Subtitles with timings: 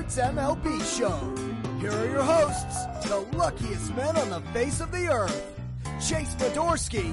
[0.00, 1.78] Sports MLB Show.
[1.78, 7.12] Here are your hosts, the luckiest men on the face of the earth, Chase Fedorsky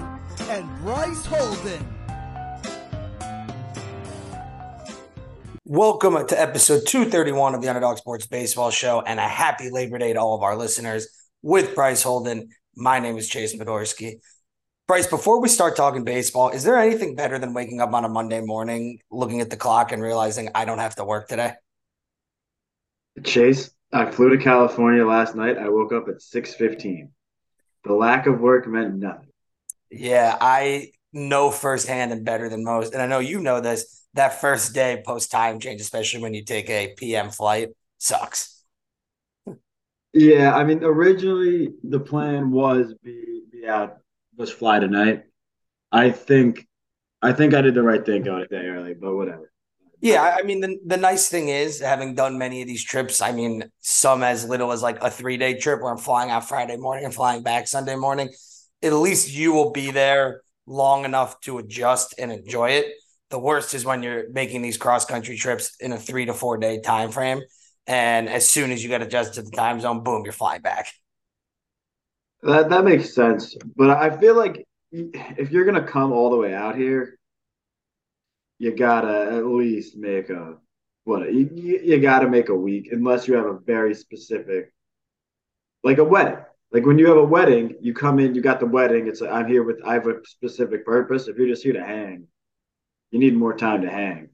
[0.49, 1.85] and Bryce Holden.
[5.65, 10.13] Welcome to episode 231 of the Underdog Sports Baseball Show and a happy Labor Day
[10.13, 11.09] to all of our listeners
[11.41, 12.47] with Bryce Holden.
[12.77, 14.21] My name is Chase Fedorsky.
[14.87, 18.09] Bryce, before we start talking baseball, is there anything better than waking up on a
[18.09, 21.51] Monday morning, looking at the clock and realizing I don't have to work today?
[23.23, 25.57] Chase, I flew to California last night.
[25.57, 27.09] I woke up at 6:15.
[27.83, 29.29] The lack of work meant nothing.
[29.89, 32.93] Yeah, I know firsthand and better than most.
[32.93, 34.05] And I know you know this.
[34.13, 38.63] That first day post time change, especially when you take a PM flight, sucks.
[40.13, 43.97] Yeah, I mean, originally the plan was be be out
[44.35, 45.23] was fly tonight.
[45.91, 46.67] I think
[47.21, 49.51] I think I did the right thing going a day early, but whatever.
[49.99, 53.21] Yeah, I mean the the nice thing is having done many of these trips.
[53.21, 56.47] I mean, some as little as like a three day trip where I'm flying out
[56.47, 58.29] Friday morning and flying back Sunday morning.
[58.83, 62.93] At least you will be there long enough to adjust and enjoy it.
[63.31, 66.57] The worst is when you're making these cross country trips in a three to four
[66.57, 67.41] day time frame,
[67.87, 70.87] and as soon as you get adjusted to the time zone, boom, you're flying back.
[72.43, 76.53] That that makes sense, but I feel like if you're gonna come all the way
[76.53, 77.16] out here,
[78.59, 80.55] you gotta at least make a
[81.03, 81.49] what you,
[81.83, 84.73] you gotta make a week unless you have a very specific,
[85.83, 86.39] like a wedding.
[86.71, 89.07] Like when you have a wedding, you come in, you got the wedding.
[89.07, 91.27] It's like, I'm here with I have a specific purpose.
[91.27, 92.27] If you're just here to hang,
[93.11, 94.29] you need more time to hang.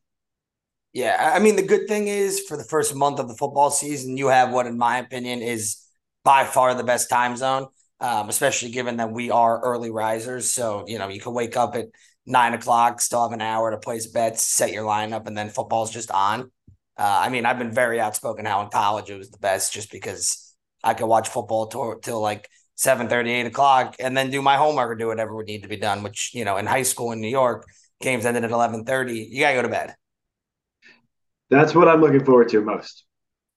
[0.94, 4.18] Yeah, I mean the good thing is for the first month of the football season,
[4.18, 5.80] you have what, in my opinion, is
[6.24, 7.68] by far the best time zone
[8.04, 10.52] um, especially given that we are early risers.
[10.52, 11.86] So, you know, you can wake up at
[12.26, 15.92] nine o'clock, still have an hour to place bets, set your lineup, and then football's
[15.92, 16.52] just on.
[16.98, 19.92] Uh, I mean, I've been very outspoken how in college it was the best just
[19.92, 24.42] because I could watch football till, till like 7 30, 8 o'clock, and then do
[24.42, 26.84] my homework or do whatever would need to be done, which, you know, in high
[26.84, 27.66] school in New York,
[28.02, 29.30] games ended at 11 30.
[29.32, 29.96] You got to go to bed.
[31.50, 33.06] That's what I'm looking forward to most.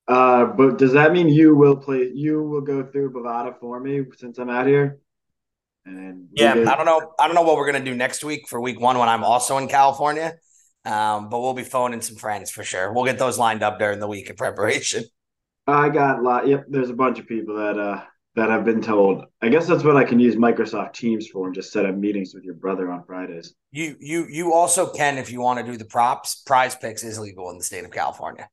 [0.09, 2.10] Uh, but does that mean you will play?
[2.15, 5.00] You will go through Bovada for me since I'm out here.
[5.86, 7.12] And yeah, I don't know.
[7.19, 9.56] I don't know what we're gonna do next week for week one when I'm also
[9.58, 10.34] in California.
[10.84, 12.92] Um, but we'll be phoning some friends for sure.
[12.92, 15.04] We'll get those lined up during the week in preparation.
[15.66, 16.47] I got a lot.
[16.47, 18.02] Yep, there's a bunch of people that uh
[18.36, 19.24] that have been told.
[19.41, 22.34] I guess that's what I can use Microsoft Teams for, and just set up meetings
[22.34, 23.54] with your brother on Fridays.
[23.72, 26.42] You you you also can if you want to do the props.
[26.47, 28.48] Prize Picks is legal in the state of California.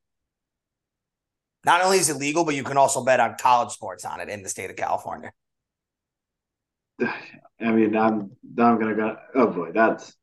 [1.65, 4.29] Not only is it legal, but you can also bet on college sports on it
[4.29, 5.31] in the state of California.
[7.01, 9.17] I mean, I'm I'm gonna go.
[9.35, 10.13] Oh boy, that's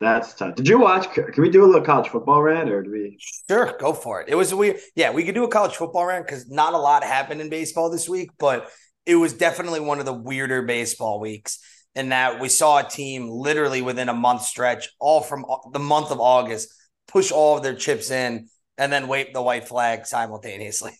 [0.00, 0.54] that's tough.
[0.54, 1.12] Did you watch?
[1.12, 3.18] Can we do a little college football rant, or do we?
[3.48, 4.28] Sure, go for it.
[4.30, 4.78] It was weird.
[4.94, 7.90] Yeah, we could do a college football rant because not a lot happened in baseball
[7.90, 8.70] this week, but
[9.04, 11.58] it was definitely one of the weirder baseball weeks.
[11.96, 15.80] In that we saw a team literally within a month stretch, all from uh, the
[15.80, 16.72] month of August,
[17.08, 18.48] push all of their chips in
[18.78, 20.92] and then wave the white flag simultaneously.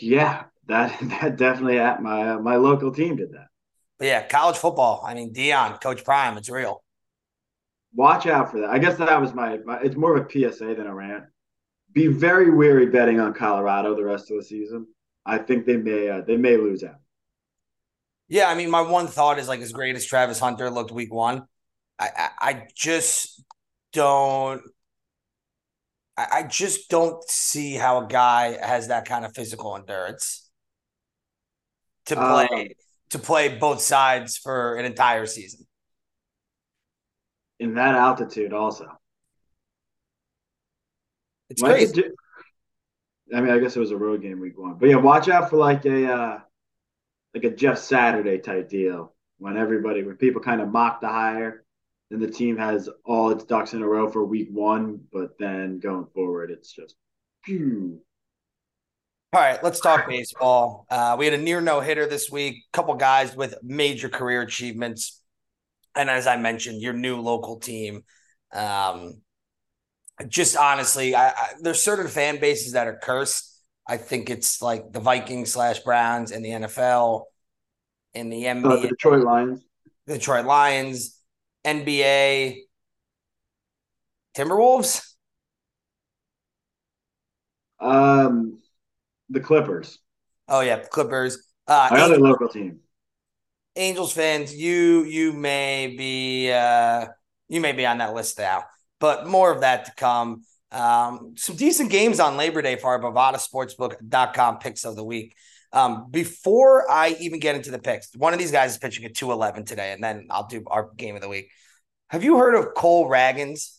[0.00, 3.48] Yeah, that that definitely at my uh, my local team did that.
[3.98, 5.04] But yeah, college football.
[5.06, 6.82] I mean, Deion, Coach Prime, it's real.
[7.94, 8.70] Watch out for that.
[8.70, 11.24] I guess that was my, my it's more of a PSA than a rant.
[11.92, 14.86] Be very wary betting on Colorado the rest of the season.
[15.26, 16.96] I think they may uh, they may lose out.
[18.28, 21.12] Yeah, I mean, my one thought is like as great as Travis Hunter looked week
[21.12, 21.42] one,
[21.98, 23.42] I, I, I just
[23.92, 24.62] don't
[26.16, 30.41] I just don't see how a guy has that kind of physical endurance
[32.06, 32.68] to play um,
[33.10, 35.66] to play both sides for an entire season.
[37.58, 38.88] In that altitude, also.
[41.50, 42.04] It's crazy.
[43.34, 45.50] I mean, I guess it was a road game week one, but yeah, watch out
[45.50, 46.38] for like a uh,
[47.34, 51.62] like a Jeff Saturday type deal when everybody when people kind of mock the hire
[52.12, 55.78] then the team has all its ducks in a row for week one, but then
[55.78, 56.94] going forward, it's just.
[57.42, 58.02] Phew.
[59.32, 60.86] All right, let's talk baseball.
[60.90, 62.64] Uh, we had a near no hitter this week.
[62.72, 65.22] A couple guys with major career achievements,
[65.96, 68.04] and as I mentioned, your new local team.
[68.52, 69.22] Um,
[70.28, 73.48] just honestly, I, I, there's certain fan bases that are cursed.
[73.86, 77.26] I think it's like the Vikings slash Browns in the NFL,
[78.14, 79.64] in the NBA, Uh, the Detroit Lions.
[80.06, 81.18] the Detroit Lions,
[81.64, 82.66] NBA,
[84.34, 85.16] Timberwolves.
[87.80, 88.61] Um,
[89.32, 89.98] the Clippers.
[90.48, 91.38] Oh yeah, Clippers.
[91.66, 92.80] Uh, My other local team.
[93.74, 97.06] Angels fans, you you may be uh,
[97.48, 98.64] you may be on that list now,
[99.00, 100.42] but more of that to come.
[100.70, 105.34] Um, some decent games on Labor Day for our Bovada Sportsbook.com picks of the week.
[105.72, 109.14] Um, before I even get into the picks, one of these guys is pitching at
[109.14, 111.50] 211 today, and then I'll do our game of the week.
[112.08, 113.78] Have you heard of Cole Ragans?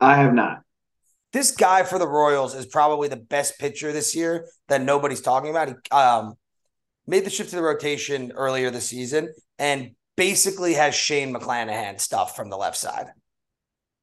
[0.00, 0.62] I have not.
[1.34, 5.50] This guy for the Royals is probably the best pitcher this year that nobody's talking
[5.50, 5.68] about.
[5.68, 6.34] He um,
[7.08, 12.36] made the shift to the rotation earlier this season and basically has Shane McClanahan stuff
[12.36, 13.06] from the left side.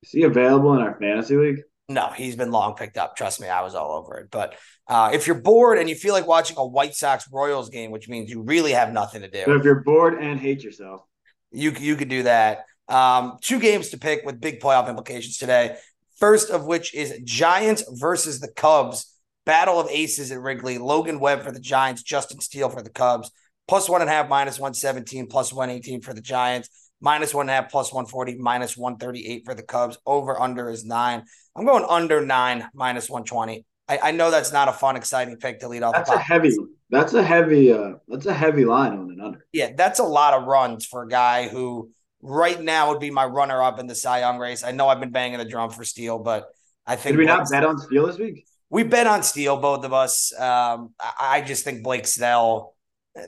[0.03, 1.61] Is he available in our fantasy league?
[1.87, 3.15] No, he's been long picked up.
[3.15, 4.27] Trust me, I was all over it.
[4.29, 4.55] But
[4.89, 8.09] uh, if you're bored and you feel like watching a White Sox Royals game, which
[8.09, 11.03] means you really have nothing to But do, if you're bored and hate yourself,
[11.49, 12.65] you you could do that.
[12.89, 15.77] Um, two games to pick with big playoff implications today.
[16.21, 19.07] First of which is Giants versus the Cubs.
[19.43, 20.77] Battle of aces at Wrigley.
[20.77, 22.03] Logan Webb for the Giants.
[22.03, 23.31] Justin Steele for the Cubs.
[23.67, 26.91] Plus one and a half, minus 117, plus 118 for the Giants.
[27.01, 29.97] Minus one and a half, plus 140, minus 138 for the Cubs.
[30.05, 31.23] Over under is nine.
[31.55, 33.65] I'm going under nine, minus 120.
[33.87, 35.93] I, I know that's not a fun, exciting pick to lead off.
[35.93, 36.55] that's a heavy.
[36.91, 37.73] That's a heavy.
[37.73, 39.45] Uh, that's a heavy line on an under.
[39.51, 41.89] Yeah, that's a lot of runs for a guy who
[42.21, 44.63] right now would be my runner up in the Cy Young race.
[44.63, 46.45] I know I've been banging the drum for Steele, but
[46.85, 48.45] I think Did we not bet on Steele this week?
[48.69, 50.31] we bet on Steele, both of us.
[50.33, 52.75] Um, I, I just think Blake Snell,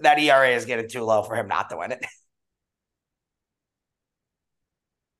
[0.01, 2.06] that ERA is getting too low for him not to win it.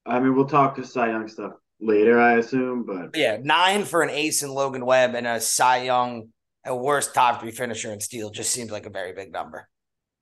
[0.06, 4.02] I mean, we'll talk to Cy Young stuff later, I assume, but yeah, nine for
[4.02, 6.30] an ace in Logan Webb and a Cy Young,
[6.66, 9.68] a worst top three finisher in Steele just seems like a very big number.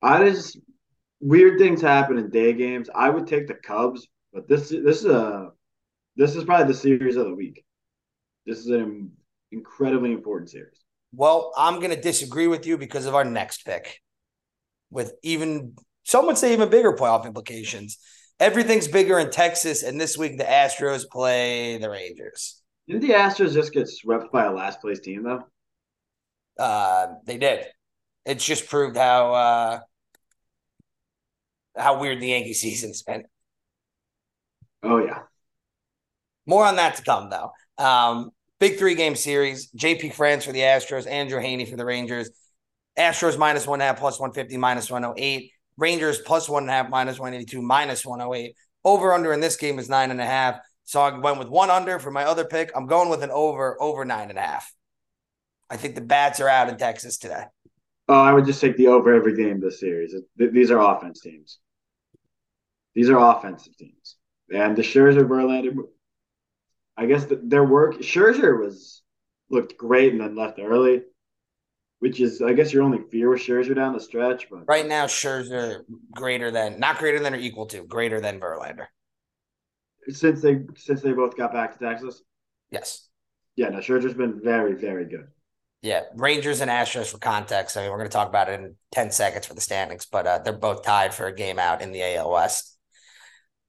[0.00, 0.58] I just
[1.22, 2.90] weird things happen in day games.
[2.94, 5.50] I would take the Cubs, but this this is a
[6.16, 7.64] this is probably the series of the week.
[8.44, 9.12] This is an
[9.50, 10.76] incredibly important series.
[11.14, 14.00] Well, I'm going to disagree with you because of our next pick,
[14.90, 17.98] with even some would say even bigger playoff implications.
[18.40, 22.60] Everything's bigger in Texas, and this week the Astros play the Rangers.
[22.88, 25.44] Didn't the Astros just get swept by a last place team though?
[26.58, 27.66] Uh, they did.
[28.26, 29.80] It's just proved how uh,
[31.76, 33.24] how weird the Yankee season's been.
[34.82, 35.20] Oh yeah.
[36.46, 37.52] More on that to come, though.
[37.78, 39.70] Um, big three game series.
[39.72, 42.30] JP France for the Astros, Andrew Heaney for the Rangers.
[42.98, 45.50] Astros minus one and a half, plus 150, minus 108.
[45.78, 48.54] Rangers plus one and a half, minus 182, minus 108.
[48.84, 50.56] Over under in this game is nine and a half.
[50.84, 52.70] So I went with one under for my other pick.
[52.74, 54.72] I'm going with an over, over nine and a half.
[55.70, 57.44] I think the bats are out in Texas today.
[58.08, 60.14] Oh, I would just take the over every game this series.
[60.36, 61.60] These are offense teams.
[62.94, 64.16] These are offensive teams,
[64.52, 65.74] and the Scherzer Verlander.
[66.96, 69.02] I guess the, their work Scherzer was
[69.50, 71.02] looked great and then left early,
[72.00, 74.48] which is I guess your only fear with Scherzer down the stretch.
[74.50, 75.84] But Right now, Scherzer
[76.14, 78.86] greater than, not greater than or equal to, greater than Verlander.
[80.10, 82.22] since they since they both got back to Texas,
[82.70, 83.08] Yes.
[83.56, 85.28] yeah, no, Scherzer's been very very good.
[85.80, 87.76] Yeah, Rangers and Astros for context.
[87.76, 90.26] I mean, we're going to talk about it in 10 seconds for the standings, but
[90.28, 92.71] uh, they're both tied for a game out in the AL West.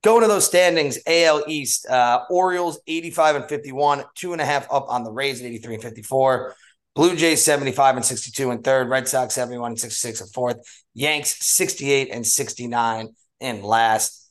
[0.03, 4.67] Going to those standings, AL East, uh, Orioles 85 and 51, two and a half
[4.69, 6.55] up on the Rays at 83 and 54.
[6.93, 10.57] Blue Jays 75 and 62 in third, Red Sox 71 and 66 in fourth,
[10.93, 14.29] Yanks 68 and 69 in last.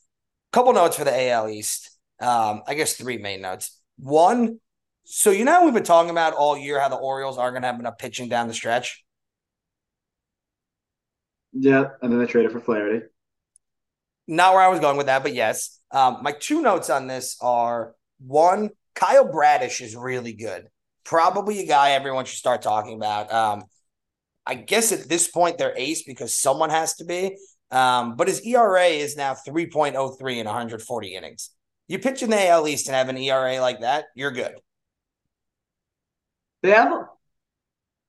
[0.52, 1.98] Couple notes for the AL East.
[2.20, 3.80] Um, I guess three main notes.
[3.98, 4.60] One,
[5.04, 7.68] so you know we've been talking about all year how the Orioles aren't going to
[7.68, 9.02] have enough pitching down the stretch.
[11.52, 13.06] Yeah, and then they traded for Flaherty.
[14.26, 15.78] Not where I was going with that, but yes.
[15.90, 20.68] Um, my two notes on this are one, Kyle Bradish is really good.
[21.04, 23.32] Probably a guy everyone should start talking about.
[23.32, 23.64] Um,
[24.46, 27.36] I guess at this point they're ace because someone has to be.
[27.70, 31.50] Um, but his ERA is now 3.03 in 140 innings.
[31.88, 34.54] You pitch in the AL East and have an ERA like that, you're good.
[36.62, 37.06] They have.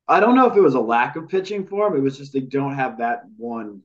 [0.08, 1.98] I don't know if it was a lack of pitching for them.
[1.98, 3.82] It was just they don't have that one.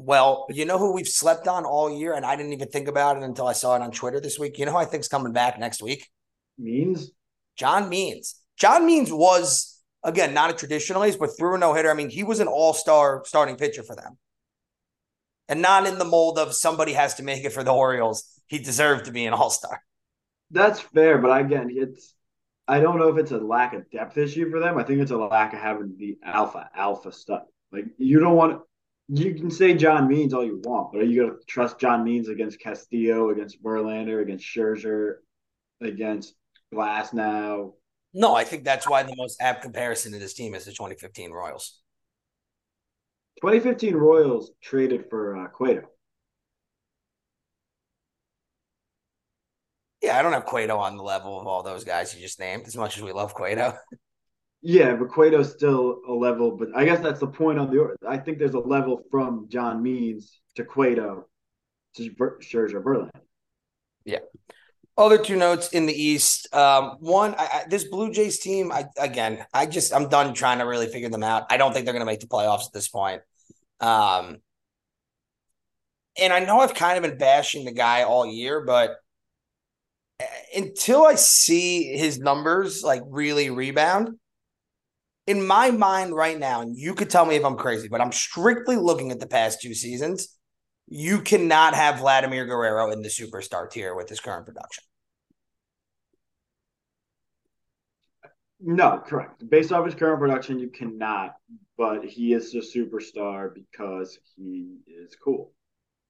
[0.00, 3.16] Well, you know who we've slept on all year, and I didn't even think about
[3.16, 4.56] it until I saw it on Twitter this week.
[4.56, 6.08] You know who I think's coming back next week?
[6.56, 7.10] Means
[7.56, 8.36] John Means.
[8.56, 11.90] John Means was again not a traditional ace, but threw a no hitter.
[11.90, 14.18] I mean, he was an all star starting pitcher for them,
[15.48, 18.22] and not in the mold of somebody has to make it for the Orioles.
[18.46, 19.82] He deserved to be an all star.
[20.52, 22.14] that's fair, but again, it's
[22.68, 24.78] I don't know if it's a lack of depth issue for them.
[24.78, 27.42] I think it's a lack of having the alpha alpha stuff.
[27.72, 28.62] Like you don't want
[29.08, 32.04] you can say John Means all you want, but are you going to trust John
[32.04, 35.16] Means against Castillo, against Verlander, against Scherzer,
[35.80, 36.34] against
[36.74, 37.72] Glasnow?
[38.12, 41.30] No, I think that's why the most apt comparison to this team is the 2015
[41.30, 41.80] Royals.
[43.40, 45.88] 2015 Royals traded for uh, Cueto.
[50.02, 52.66] Yeah, I don't have Cueto on the level of all those guys you just named,
[52.66, 53.74] as much as we love Cueto.
[54.60, 57.96] Yeah, Cueto's still a level, but I guess that's the point on the.
[58.06, 61.26] I think there's a level from John Means to Cueto
[61.96, 63.10] to Scherzer Verlander.
[64.04, 64.18] Yeah.
[64.96, 66.52] Other two notes in the East.
[66.52, 68.72] Um, one, I, I, this Blue Jays team.
[68.72, 71.44] I again, I just I'm done trying to really figure them out.
[71.50, 73.22] I don't think they're going to make the playoffs at this point.
[73.78, 74.38] Um,
[76.20, 78.96] and I know I've kind of been bashing the guy all year, but
[80.20, 80.24] uh,
[80.56, 84.16] until I see his numbers like really rebound,
[85.28, 88.12] in my mind right now, and you could tell me if I'm crazy, but I'm
[88.12, 90.34] strictly looking at the past two seasons.
[90.88, 94.84] You cannot have Vladimir Guerrero in the superstar tier with his current production.
[98.58, 99.48] No, correct.
[99.50, 101.34] Based off his current production, you cannot.
[101.76, 105.52] But he is a superstar because he is cool.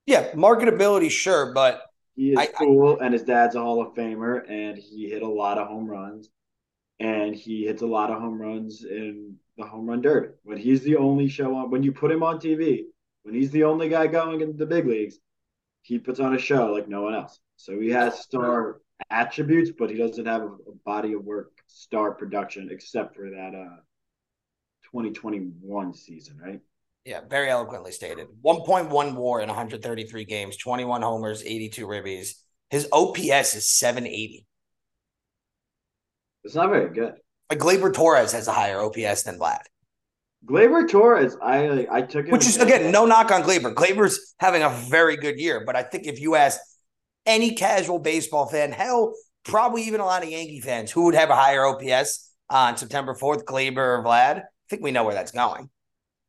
[0.07, 1.83] Yeah, marketability, sure, but
[2.15, 5.23] he is I, cool, I, and his dad's a Hall of Famer, and he hit
[5.23, 6.31] a lot of home runs
[7.01, 10.29] and he hits a lot of home runs in the home run derby.
[10.43, 12.85] When he's the only show on, when you put him on TV,
[13.23, 15.19] when he's the only guy going in the big leagues,
[15.83, 17.39] he puts on a show like no one else.
[17.57, 22.13] So he has star attributes, but he doesn't have a, a body of work, star
[22.13, 23.81] production, except for that uh
[24.93, 26.61] 2021 season, right?
[27.05, 28.29] Yeah, very eloquently stated.
[28.45, 32.35] 1.1 war in 133 games, 21 homers, 82 ribbies.
[32.71, 34.45] His OPS is 780.
[36.45, 37.15] It's not very good.
[37.51, 39.63] Like Gleyber Torres has a higher OPS than Vlad.
[40.47, 43.75] Gleyber Torres, I I took Which is again no knock on Gleyber.
[43.75, 46.61] Gleyber's having a very good year, but I think if you ask
[47.27, 49.15] any casual baseball fan, hell,
[49.45, 53.15] probably even a lot of Yankee fans, who would have a higher OPS on September
[53.15, 54.39] fourth, Gleyber or Vlad?
[54.39, 55.69] I think we know where that's going.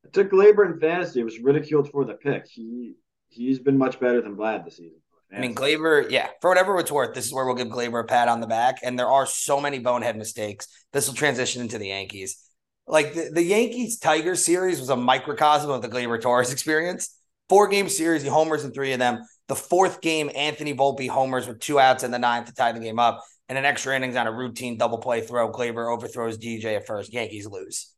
[0.05, 1.19] I took Gleyber in fantasy.
[1.19, 2.47] It was ridiculed for the pick.
[2.47, 2.95] He
[3.27, 4.99] he's been much better than Vlad this season.
[5.31, 8.03] I mean, Gleyber, yeah, for whatever it's worth, this is where we'll give Gleyber a
[8.03, 8.79] pat on the back.
[8.83, 10.67] And there are so many bonehead mistakes.
[10.91, 12.43] This will transition into the Yankees.
[12.87, 17.15] Like the, the Yankees Tigers series was a microcosm of the Gleyber Torres experience.
[17.47, 19.23] Four game series, he homers in three of them.
[19.47, 22.79] The fourth game, Anthony Volpe homers with two outs in the ninth to tie the
[22.79, 23.23] game up.
[23.47, 25.51] And an extra innings on a routine double play throw.
[25.51, 27.13] Gleyber overthrows DJ at first.
[27.13, 27.93] Yankees lose.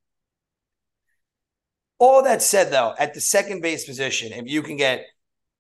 [2.00, 5.06] All that said, though, at the second base position, if you can get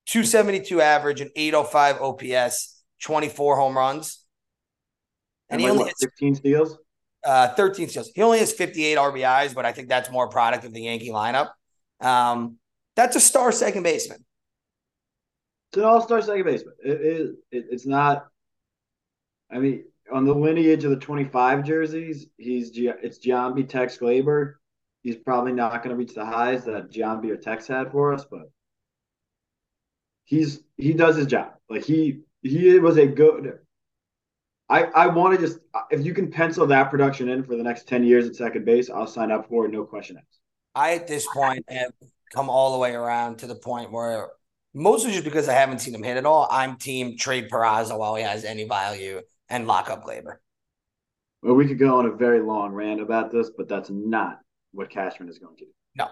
[0.08, 4.24] 272 average and 805 OPS, 24 home runs.
[5.50, 6.77] And, and he only has 15 steals?
[7.24, 8.12] Uh, 13 steals.
[8.15, 11.50] He only has 58 RBIs, but I think that's more product of the Yankee lineup.
[12.00, 12.58] Um,
[12.96, 14.25] that's a star second baseman.
[15.70, 16.74] It's an all-star second baseman.
[16.84, 17.29] It is.
[17.51, 18.27] It, it's not.
[19.50, 24.55] I mean, on the lineage of the 25 jerseys, he's it's Giambi, Tex, Gleyber.
[25.03, 28.25] He's probably not going to reach the highs that Giambi or Tex had for us,
[28.29, 28.51] but
[30.31, 31.51] he's he does his job.
[31.69, 33.59] Like he he was a good.
[34.69, 35.59] I I want to just
[35.91, 38.89] if you can pencil that production in for the next ten years at second base,
[38.89, 39.71] I'll sign up for it.
[39.71, 40.39] No question asked.
[40.73, 41.91] I at this point have
[42.33, 44.29] come all the way around to the point where
[44.73, 46.47] mostly just because I haven't seen him hit at all.
[46.50, 50.38] I'm team trade Peraza while he has any value and lock up Gleyber.
[51.43, 54.39] Well, we could go on a very long rant about this, but that's not
[54.71, 55.71] what Cashman is going to do.
[55.97, 56.07] No.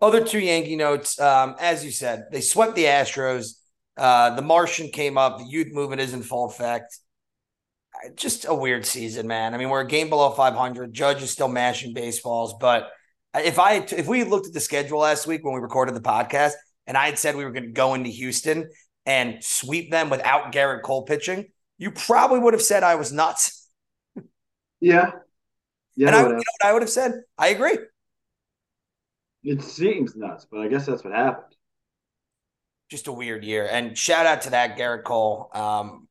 [0.00, 1.18] Other two Yankee notes.
[1.18, 3.54] Um, as you said, they swept the Astros.
[3.96, 5.38] Uh, the Martian came up.
[5.38, 6.98] The youth movement is in full effect.
[8.14, 9.54] Just a weird season, man.
[9.54, 10.92] I mean, we're a game below 500.
[10.92, 12.90] Judge is still mashing baseballs, but
[13.34, 16.52] if I if we looked at the schedule last week when we recorded the podcast,
[16.86, 18.70] and I had said we were going to go into Houston
[19.06, 21.46] and sweep them without Gerrit Cole pitching,
[21.78, 23.68] you probably would have said I was nuts.
[24.80, 25.10] Yeah.
[25.96, 26.08] Yeah.
[26.08, 27.12] And I, you know what I would have said?
[27.38, 27.78] I agree.
[29.46, 31.54] It seems nuts, but I guess that's what happened.
[32.90, 33.68] Just a weird year.
[33.70, 35.50] And shout out to that Gerrit Cole.
[35.54, 36.08] Um,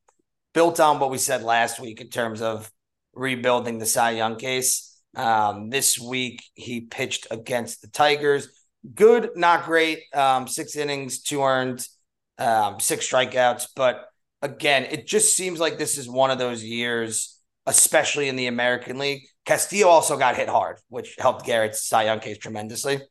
[0.54, 2.72] built on what we said last week in terms of
[3.12, 4.98] rebuilding the Cy Young case.
[5.14, 8.48] Um, this week he pitched against the Tigers.
[8.94, 10.04] Good, not great.
[10.14, 11.86] Um, six innings, two earned,
[12.38, 13.66] um, six strikeouts.
[13.76, 14.06] But
[14.40, 18.96] again, it just seems like this is one of those years, especially in the American
[18.96, 19.26] League.
[19.44, 23.02] Castillo also got hit hard, which helped Gerrit's Cy Young case tremendously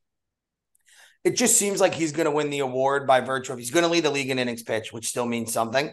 [1.26, 3.84] it just seems like he's going to win the award by virtue of he's going
[3.84, 5.92] to lead the league in innings pitch, which still means something.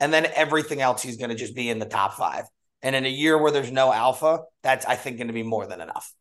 [0.00, 2.46] And then everything else, he's going to just be in the top five.
[2.82, 5.68] And in a year where there's no alpha, that's I think going to be more
[5.68, 6.12] than enough.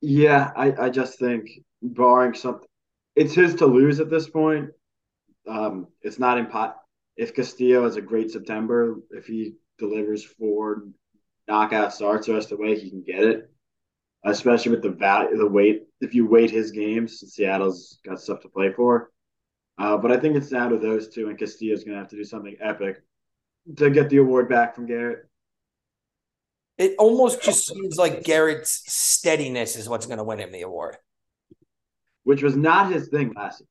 [0.00, 1.50] Yeah, I, I just think
[1.82, 2.68] barring something,
[3.16, 4.70] it's his to lose at this point.
[5.48, 6.74] Um, it's not impo-
[7.16, 10.84] if Castillo has a great September, if he delivers four
[11.48, 13.50] knockout starts the rest of the way, he can get it.
[14.24, 15.84] Especially with the value, the weight.
[16.00, 19.10] If you weight his games, Seattle's got stuff to play for.
[19.78, 22.16] Uh, but I think it's down to those two, and Castillo's going to have to
[22.16, 23.00] do something epic
[23.76, 25.20] to get the award back from Gerrit.
[26.78, 30.96] It almost just seems like Gerrit's steadiness is what's going to win him the award,
[32.24, 33.68] which was not his thing last year.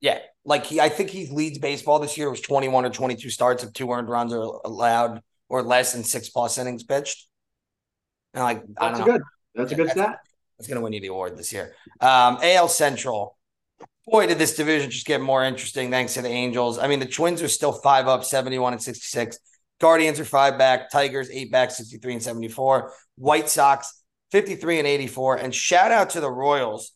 [0.00, 2.28] Yeah, like he, I think he leads baseball this year.
[2.28, 5.62] It was twenty one or twenty two starts of two earned runs are allowed or
[5.62, 7.26] less than six plus innings pitched.
[8.34, 9.22] And like that's I good.
[9.56, 10.20] That's yeah, a good that's, stat.
[10.58, 11.74] That's going to win you the award this year.
[12.00, 13.36] Um, AL Central.
[14.06, 16.78] Boy, did this division just get more interesting thanks to the Angels.
[16.78, 19.38] I mean, the Twins are still five up, 71 and 66.
[19.80, 20.90] Guardians are five back.
[20.90, 22.92] Tigers, eight back, 63 and 74.
[23.16, 25.36] White Sox, 53 and 84.
[25.36, 26.92] And shout out to the Royals,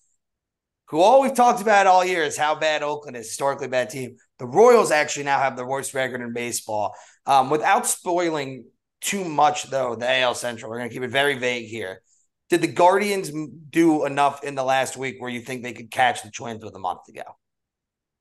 [0.86, 4.16] who all we've talked about all year is how bad Oakland is, historically bad team.
[4.38, 6.94] The Royals actually now have the worst record in baseball.
[7.26, 8.66] Um, without spoiling
[9.00, 12.02] too much, though, the AL Central, we're going to keep it very vague here.
[12.50, 13.30] Did the Guardians
[13.70, 16.74] do enough in the last week where you think they could catch the Twins with
[16.74, 17.22] a month to go?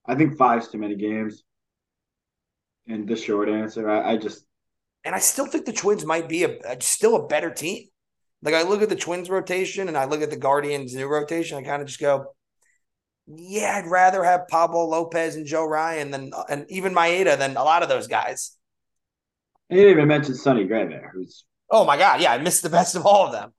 [0.05, 1.43] I think five's too many games.
[2.87, 4.45] And the short answer, I, I just.
[5.03, 7.85] And I still think the Twins might be a, a, still a better team.
[8.43, 11.57] Like I look at the Twins rotation and I look at the Guardians new rotation,
[11.57, 12.33] I kind of just go,
[13.27, 17.57] yeah, I'd rather have Pablo Lopez and Joe Ryan than uh, and even Maeda than
[17.57, 18.55] a lot of those guys.
[19.69, 22.69] You didn't even mention Sonny Gray there, who's oh my god, yeah, I missed the
[22.69, 23.53] best of all of them.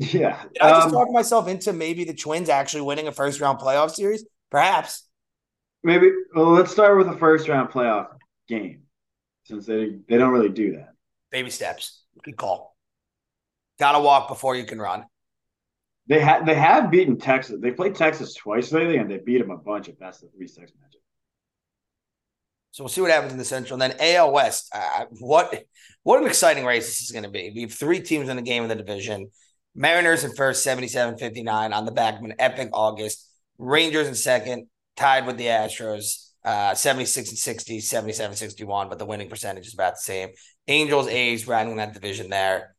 [0.00, 0.42] Yeah.
[0.54, 3.58] Did I just um, talk myself into maybe the Twins actually winning a first round
[3.58, 4.24] playoff series?
[4.50, 5.06] Perhaps.
[5.82, 6.10] Maybe.
[6.34, 8.06] Well, let's start with a first round playoff
[8.48, 8.84] game,
[9.44, 10.94] since they they don't really do that.
[11.30, 12.02] Baby steps.
[12.24, 12.74] Good call.
[13.78, 15.04] Gotta walk before you can run.
[16.06, 17.58] They have they have beaten Texas.
[17.60, 20.48] They played Texas twice lately, and they beat them a bunch of best of three
[20.48, 21.02] six matches.
[22.70, 23.80] So we'll see what happens in the Central.
[23.80, 24.70] And then AL West.
[24.74, 25.62] Uh, what
[26.04, 27.52] what an exciting race this is going to be.
[27.54, 29.30] We have three teams in the game in the division.
[29.74, 33.26] Mariners in first, 77-59 on the back of an epic August.
[33.58, 39.04] Rangers in second, tied with the Astros, uh, 76 and 60, 77 61, but the
[39.04, 40.30] winning percentage is about the same.
[40.68, 42.74] Angels, A's riding that division there.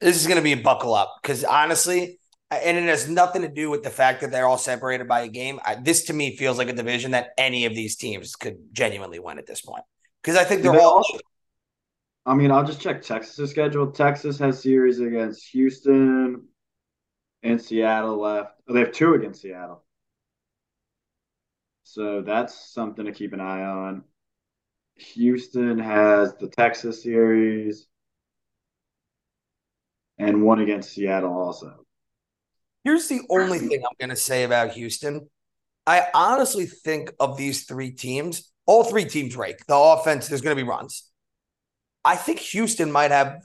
[0.00, 2.18] This is going to be a buckle up because honestly,
[2.50, 5.28] and it has nothing to do with the fact that they're all separated by a
[5.28, 5.58] game.
[5.64, 9.18] I, this to me feels like a division that any of these teams could genuinely
[9.18, 9.84] win at this point
[10.22, 11.04] because I think they're all.
[12.26, 13.92] I mean, I'll just check Texas' schedule.
[13.92, 16.42] Texas has series against Houston
[17.44, 18.54] and Seattle left.
[18.68, 19.84] Oh, they have two against Seattle.
[21.84, 24.02] So that's something to keep an eye on.
[24.96, 27.86] Houston has the Texas series
[30.18, 31.86] and one against Seattle also.
[32.82, 35.28] Here's the only thing I'm going to say about Houston.
[35.86, 39.64] I honestly think of these three teams, all three teams rake.
[39.66, 41.05] The offense, there's going to be runs.
[42.06, 43.42] I think Houston might have,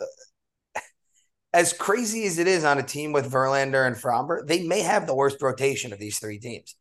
[1.52, 5.08] as crazy as it is on a team with Verlander and Framber, they may have
[5.08, 6.76] the worst rotation of these three teams.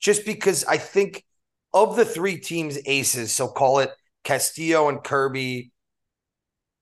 [0.00, 1.26] Just because I think
[1.74, 3.90] of the three teams' aces, so call it
[4.24, 5.70] Castillo and Kirby,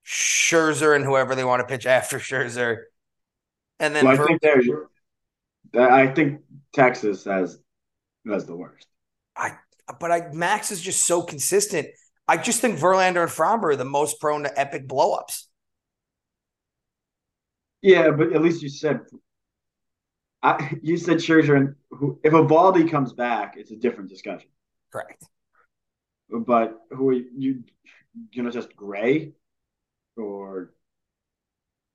[0.06, 2.82] Scherzer and whoever they want to pitch after Scherzer.
[3.80, 4.42] And then well, I think
[5.74, 6.40] I think
[6.72, 7.58] Texas has
[8.30, 8.86] has the worst.
[9.36, 9.56] I
[9.98, 11.88] but I Max is just so consistent.
[12.28, 15.44] I just think Verlander and Framber are the most prone to epic blowups.
[17.82, 19.00] Yeah, but at least you said
[20.42, 24.48] I, you said Scherzer and who, if Eovaldi comes back, it's a different discussion.
[24.92, 25.24] Correct.
[26.30, 27.64] But who are you?
[28.32, 29.32] You know, just Gray
[30.16, 30.72] or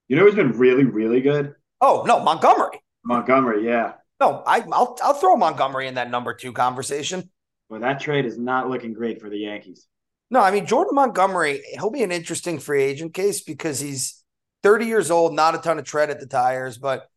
[0.07, 1.55] you know who's been really really good?
[1.79, 2.81] Oh no, Montgomery.
[3.03, 3.93] Montgomery, yeah.
[4.19, 7.29] No, I, will I'll throw Montgomery in that number two conversation.
[7.69, 9.87] Well, that trade is not looking great for the Yankees.
[10.31, 14.23] No, I mean Jordan Montgomery, he'll be an interesting free agent case because he's
[14.63, 17.07] 30 years old, not a ton of tread at the tires, but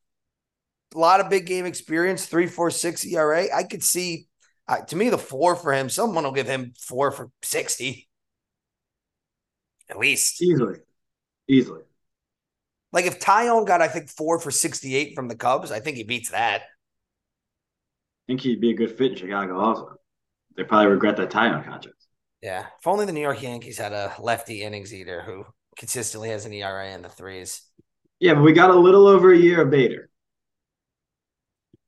[0.94, 3.46] a lot of big game experience, three, four, six ERA.
[3.54, 4.26] I could see,
[4.66, 5.88] uh, to me, the four for him.
[5.88, 8.08] Someone will give him four for 60,
[9.90, 10.78] at least easily.
[11.48, 11.82] Easily.
[12.92, 16.04] Like if Taillon got, I think, four for 68 from the Cubs, I think he
[16.04, 16.62] beats that.
[16.62, 19.96] I think he'd be a good fit in Chicago also.
[20.56, 22.03] They probably regret that Taillon contract.
[22.44, 22.66] Yeah.
[22.78, 25.46] If only the New York Yankees had a lefty innings eater who
[25.78, 27.62] consistently has an ERA in the threes.
[28.20, 30.10] Yeah, but we got a little over a year of Bader.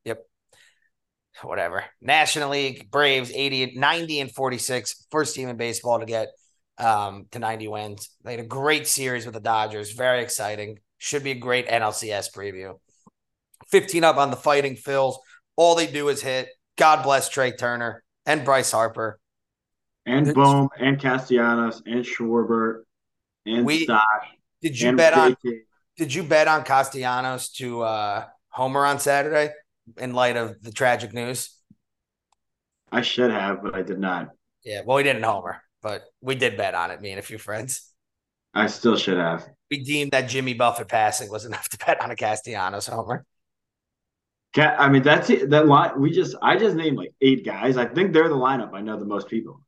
[0.07, 0.27] Yep.
[1.43, 1.85] Whatever.
[2.01, 5.07] National League, Braves 80, 90 and 46.
[5.11, 6.29] First team in baseball to get
[6.79, 8.09] um, to 90 wins.
[8.25, 9.93] They had a great series with the Dodgers.
[9.93, 10.79] Very exciting.
[10.97, 12.79] Should be a great NLCS preview.
[13.71, 15.17] 15 up on the Fighting Phils.
[15.55, 16.49] All they do is hit.
[16.79, 19.21] God bless Trea Turner and Bryce Harper.
[20.07, 22.83] And Bohm and Castellanos and Schwarber
[23.45, 24.03] and We- Stott.
[24.63, 25.37] Did you bet on
[25.97, 29.53] did you bet on Castellanos to uh homer on Saturday
[29.99, 31.51] in light of the tragic news?
[32.91, 34.31] I should have, but I did not.
[34.65, 37.39] Yeah, well, we didn't homer, but we did bet on it, me and a few
[37.39, 37.93] friends.
[38.55, 39.47] I still should have.
[39.71, 43.25] We deemed that Jimmy Buffett passing was enough to bet on a Castellanos homer.
[44.57, 45.51] I mean, that's it.
[45.51, 47.77] That line we just I just named like eight guys.
[47.77, 49.61] I think they're the lineup I know the most people.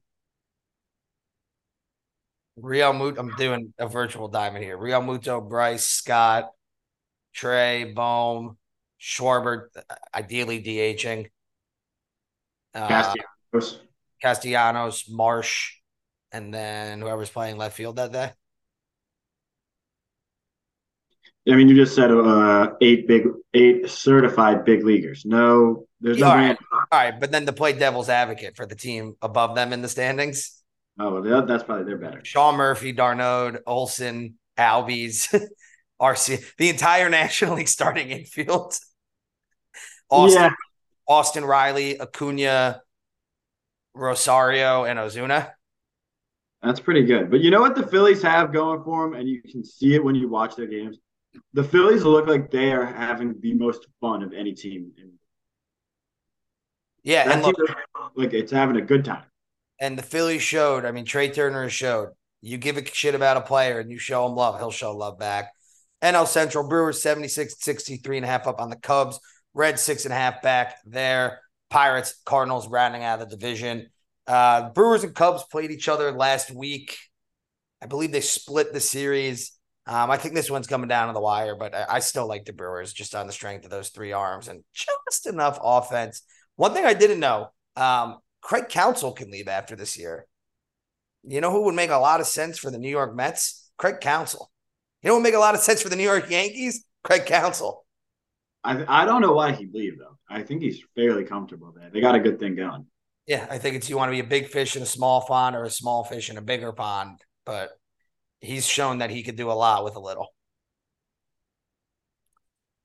[2.60, 4.76] Realmuto, I'm doing a virtual diamond here.
[4.76, 6.50] Realmuto, Bryce, Stott,
[7.34, 8.56] Trea, Bohm,
[9.00, 9.68] Schwarber,
[10.14, 11.30] ideally DHing.
[12.74, 13.80] Uh, Castellanos.
[14.22, 15.74] Castellanos, Marsh,
[16.32, 18.32] and then whoever's playing left field that day.
[21.48, 25.24] I mean, you just said uh, eight big, eight certified big leaguers.
[25.24, 26.28] No, there's no.
[26.28, 26.58] All right.
[26.92, 29.88] All right, but then to play devil's advocate for the team above them in the
[29.88, 30.57] standings,
[30.98, 32.20] Oh, well, that's probably they're better.
[32.24, 35.32] Sean Murphy, d'Arnaud, Olson, Albies,
[36.00, 38.78] RC, the entire National League starting infield.
[40.10, 40.54] Austin, Yeah,
[41.08, 42.82] Austin Riley, Acuna,
[43.94, 45.52] Rosario, and Ozuna.
[46.62, 47.30] that's pretty good.
[47.30, 50.02] But you know what the Phillies have going for them, and you can see it
[50.04, 50.98] when you watch their games.
[51.52, 54.92] The Phillies look like they are having the most fun of any team.
[54.98, 55.12] In,
[57.02, 57.56] Yeah, that and look,
[58.14, 59.24] like it's having a good time.
[59.80, 60.84] And the Phillies showed.
[60.84, 62.10] I mean, Trea Turner has showed.
[62.40, 65.18] You give a shit about a player and you show him love, he'll show love
[65.18, 65.52] back.
[66.02, 69.18] NL Central Brewers 76 63 and a half up on the Cubs.
[69.54, 71.40] Reds six and a half back there.
[71.70, 73.88] Pirates, Cardinals rounding out of the division.
[74.26, 76.96] Uh, Brewers and Cubs played each other last week.
[77.82, 79.52] I believe they split the series.
[79.86, 82.44] Um, I think this one's coming down to the wire, but I, I still like
[82.44, 84.62] the Brewers just on the strength of those three arms and
[85.08, 86.22] just enough offense.
[86.56, 90.26] One thing I didn't know, um, Craig Counsell can leave after this year.
[91.22, 93.70] You know who would make a lot of sense for the New York Mets?
[93.76, 94.50] Craig Counsell.
[95.02, 96.82] You know what would make a lot of sense for the New York Yankees?
[97.04, 97.84] Craig Counsell.
[98.64, 100.16] I I don't know why he'd leave though.
[100.30, 101.90] I think he's fairly comfortable there.
[101.92, 102.86] They got a good thing going.
[103.26, 105.54] Yeah, I think it's you want to be a big fish in a small pond
[105.54, 107.72] or a small fish in a bigger pond, but
[108.40, 110.28] he's shown that he could do a lot with a little.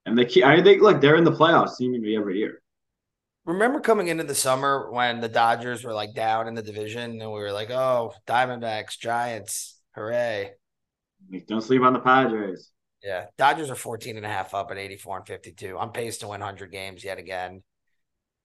[0.05, 2.62] And they keep, I think look, they're in the playoffs seemingly every year.
[3.45, 7.31] Remember coming into the summer when the Dodgers were like down in the division and
[7.31, 10.51] we were like, oh, Diamondbacks, Giants, hooray.
[11.47, 12.69] Don't sleep on the Padres.
[13.03, 13.25] Yeah.
[13.37, 15.77] Dodgers are 14 and a half up at 84 and 52.
[15.77, 17.63] On pace to win 100 games yet again.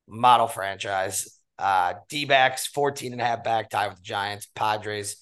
[0.08, 1.38] Model franchise.
[1.58, 4.48] Uh, D backs 14 and a half back, tied with the Giants.
[4.54, 5.16] Padres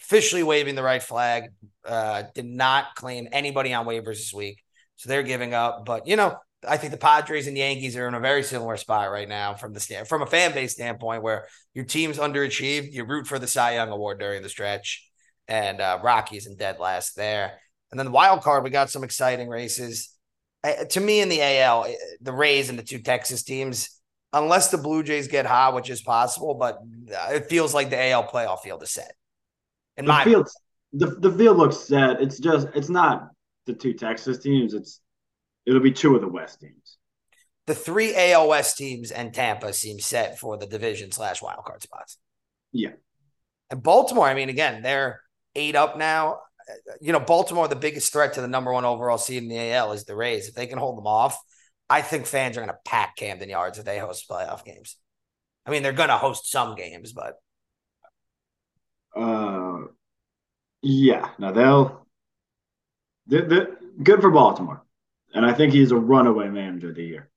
[0.00, 1.44] officially waving the right flag.
[1.84, 4.62] Uh, did not claim anybody on waivers this week.
[4.96, 5.84] So they're giving up.
[5.84, 9.10] But, you know, I think the Padres and Yankees are in a very similar spot
[9.10, 12.92] right now from the stand, from a fan base standpoint, where your team's underachieved.
[12.92, 15.08] You root for the Cy Young Award during the stretch,
[15.48, 17.52] and uh, Rockies and dead last there.
[17.90, 20.14] And then the wild card, we got some exciting races.
[20.62, 21.88] Uh, to me, in the AL, uh,
[22.20, 23.98] the Rays and the two Texas teams,
[24.32, 28.10] unless the Blue Jays get hot, which is possible, but uh, it feels like the
[28.10, 29.12] AL playoff field is set.
[29.96, 30.48] In The my field,
[30.92, 32.20] the the field looks set.
[32.20, 33.30] It's just it's not
[33.66, 34.74] the two Texas teams.
[34.74, 35.00] It's
[35.70, 36.98] it'll be two of the West teams.
[37.66, 41.82] the three AL West teams and Tampa seem set for the division slash wild card
[41.82, 42.18] spots.
[42.72, 42.92] Yeah.
[43.70, 45.20] And Baltimore, I mean, again, they're
[45.54, 46.40] eight up now.
[47.00, 49.92] You know, Baltimore, the biggest threat to the number one overall seed in the AL
[49.92, 50.48] is the Rays.
[50.48, 51.38] If they can hold them off,
[51.88, 54.96] I think fans are going to pack Camden Yards if they host playoff games.
[55.66, 57.34] I mean, they're going to host some games, but
[59.16, 59.86] Uh,
[60.82, 61.30] yeah.
[61.38, 62.06] No, they'll.
[63.26, 64.84] They're, they're good for Baltimore,
[65.34, 67.30] and I think he's a runaway manager of the year.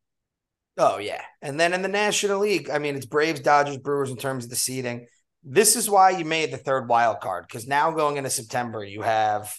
[0.78, 1.22] Oh yeah.
[1.42, 4.50] And then in the National League, I mean, it's Braves, Dodgers, Brewers in terms of
[4.50, 5.08] the seeding.
[5.44, 9.02] This is why you made the third wild card because now going into September, you
[9.02, 9.54] have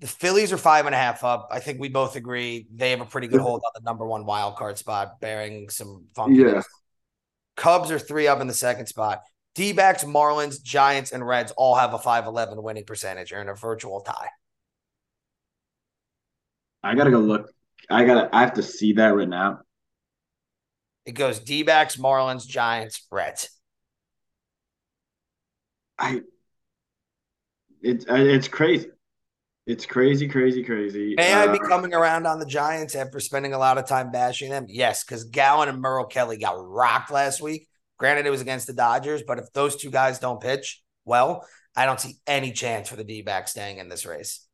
[0.00, 1.48] the Phillies are five and a half up.
[1.50, 4.24] I think we both agree they have a pretty good hold on the number one
[4.24, 6.54] wild card spot, bearing some funkiness.
[6.54, 6.62] Yeah.
[7.56, 9.20] Cubs are three up in the second spot.
[9.54, 13.30] D backs, Marlins, Giants, and Reds all have a 5'11 winning percentage.
[13.30, 14.28] You're in a virtual tie.
[16.82, 17.52] I gotta go look.
[17.88, 18.34] I gotta.
[18.34, 19.60] I have to see that right now.
[21.06, 23.50] It goes D backs, Marlins, Giants, Reds.
[25.98, 26.22] I.
[27.82, 28.88] It's it's crazy.
[29.66, 31.14] It's crazy, crazy, crazy.
[31.16, 34.10] May I be Uh, coming around on the Giants after spending a lot of time
[34.10, 34.66] bashing them?
[34.68, 37.68] Yes, because Gallen and Merrill Kelly got rocked last week.
[37.98, 41.86] Granted, it was against the Dodgers, but if those two guys don't pitch well, I
[41.86, 44.46] don't see any chance for the D backs staying in this race.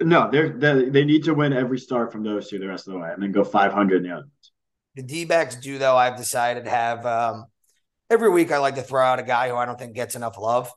[0.00, 2.92] No, they're, they they need to win every start from those two the rest of
[2.92, 4.52] the way, and then go 500 in the other ones.
[4.94, 5.96] The D backs do though.
[5.96, 7.46] I've decided to have um,
[8.10, 8.52] every week.
[8.52, 10.70] I like to throw out a guy who I don't think gets enough love.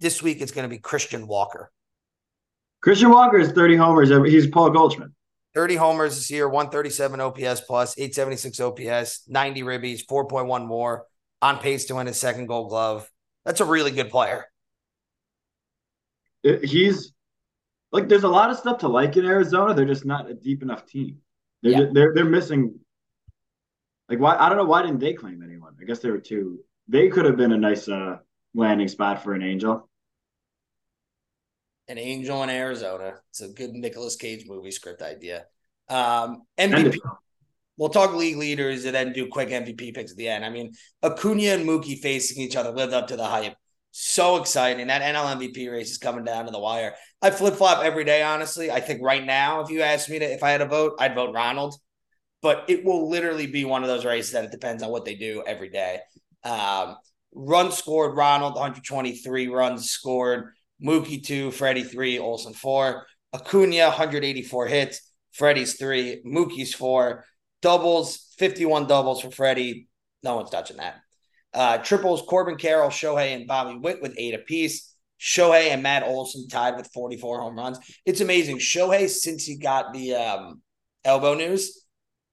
[0.00, 1.70] This week it's going to be Christian Walker.
[2.82, 4.10] Christian Walker is 30 homers.
[4.10, 5.10] Every, he's Paul Goldschmidt.
[5.54, 11.04] 30 homers this year, 137 OPS plus, 876 OPS, 90 ribbies, 4.1 more,
[11.40, 13.08] on pace to win his second gold glove.
[13.44, 14.46] That's a really good player.
[16.42, 17.11] He's
[17.92, 19.74] like, there's a lot of stuff to like in Arizona.
[19.74, 21.18] They're just not a deep enough team.
[21.62, 21.86] They're Yeah.
[21.92, 22.80] they're they're missing.
[24.08, 24.36] Like, why?
[24.36, 25.74] I don't know why didn't they claim anyone?
[25.80, 26.60] I guess they were too.
[26.88, 28.18] They could have been a nice uh,
[28.54, 29.88] landing spot for an angel.
[31.88, 33.14] An angel in Arizona.
[33.30, 35.46] It's a good Nicolas Cage movie script idea.
[35.88, 36.98] Um, MVP.
[37.76, 40.44] We'll talk league leaders and then do quick MVP picks at the end.
[40.44, 43.56] I mean, Acuna and Mookie facing each other lived up to the hype.
[43.90, 44.86] So exciting.
[44.86, 46.94] That NL MVP race is coming down to the wire.
[47.22, 48.70] I flip flop every day, honestly.
[48.70, 51.14] I think right now, if you asked me to, if I had a vote, I'd
[51.14, 51.76] vote Ronald.
[52.40, 55.14] But it will literally be one of those races that it depends on what they
[55.14, 56.00] do every day.
[56.42, 56.96] Um,
[57.32, 60.52] runs scored, Ronald, 123 runs scored.
[60.84, 61.52] Mookie, two.
[61.52, 62.18] Freddie, three.
[62.18, 63.06] Olson, four.
[63.32, 65.00] Acuna, 184 hits.
[65.30, 66.20] Freddie's three.
[66.26, 67.24] Mookie's four
[67.62, 69.88] doubles, 51 doubles for Freddie.
[70.22, 70.96] No one's touching that.
[71.54, 74.91] Uh, triples, Corbin Carroll, Shohei, and Bobby Witt with eight apiece.
[75.22, 77.78] Shohei and Matt Olson tied with 44 home runs.
[78.04, 78.58] It's amazing.
[78.58, 80.62] Shohei, since he got the um,
[81.04, 81.86] elbow news,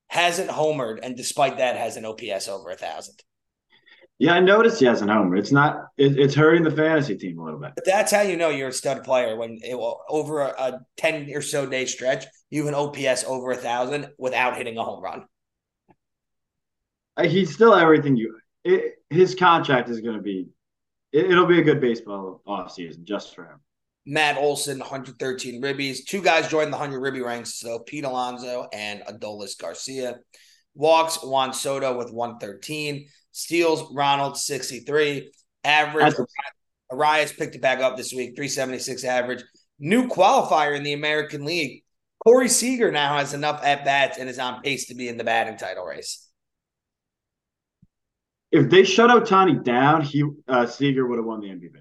[0.07, 3.15] hasn't homered, and despite that, has an OPS over a thousand.
[4.17, 5.37] Yeah, I noticed he has an homer.
[5.37, 5.85] It's not.
[5.97, 7.73] It, it's hurting the fantasy team a little bit.
[7.75, 10.79] But that's how you know you're a stud player when it will over a, a
[10.97, 14.83] 10 or so day stretch, you have an OPS over a thousand without hitting a
[14.83, 15.25] home run.
[17.15, 18.37] Uh, He's still everything you.
[18.65, 20.47] It, his contract is going to be.
[21.11, 23.59] It, it'll be a good baseball offseason just for him.
[24.05, 26.05] Matt Olson, 113 ribbies.
[26.05, 30.17] Two guys joined the 100 ribby ranks, so Pete Alonso and Adolis Garcia.
[30.73, 33.07] Walks, Juan Soto with 113.
[33.31, 35.31] Steals, Ronald, 63.
[35.63, 36.27] Average, That's-
[36.91, 39.43] Arraez picked it back up this week, 376 average.
[39.77, 41.83] New qualifier in the American League.
[42.23, 45.23] Corey Seager now has enough at bats and is on pace to be in the
[45.23, 46.28] batting title race.
[48.51, 51.75] If they shut Ohtani down, he uh, Seager would have won the MVP.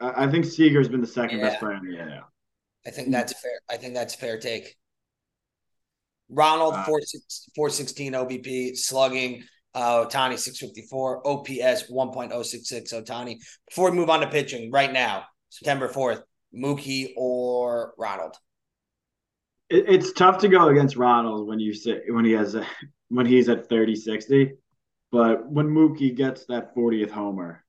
[0.00, 1.48] I, I think Seager's been the second Yeah.
[1.48, 2.22] best player in the NL.
[2.86, 3.58] I think that's fair.
[3.70, 4.76] I think that's a fair take.
[6.28, 7.00] Ronald, Uh, 4,
[7.54, 9.42] 416 OBP, slugging.
[9.74, 11.26] Uh, Ohtani, 654.
[11.26, 12.92] OPS, 1.066.
[12.92, 13.36] Ohtani.
[13.68, 16.22] Before we move on to pitching, right now, September 4th,
[16.54, 18.36] Mookie or Ronald?
[19.70, 22.64] It, it's tough to go against Ronald when you say when he has a,
[23.08, 24.52] when he's at 30 60
[25.14, 27.64] but when Mookie gets that 40th homer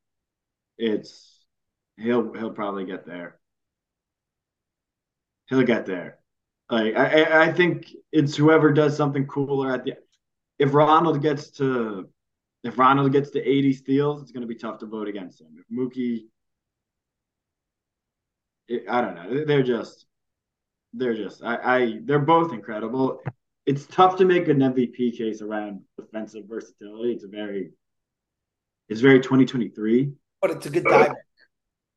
[0.78, 1.46] it's
[1.98, 3.40] he'll he'll probably get there.
[5.48, 6.20] He'll get there.
[6.70, 7.06] Like I
[7.48, 9.94] I- think it's whoever does something cooler at the
[10.60, 12.10] if Ronald gets to
[12.64, 15.50] if Ronald gets to 80 steals it's to be tough to vote against him.
[15.60, 16.26] If Mookie
[18.68, 19.46] it, I don't know.
[19.46, 20.06] They're just
[20.94, 23.22] they're just I, I they're both incredible.
[23.66, 27.14] It's tough to make an MVP case around defensive versatility.
[27.14, 27.72] It's a very
[28.88, 31.14] it's very 2023, But it's a good time.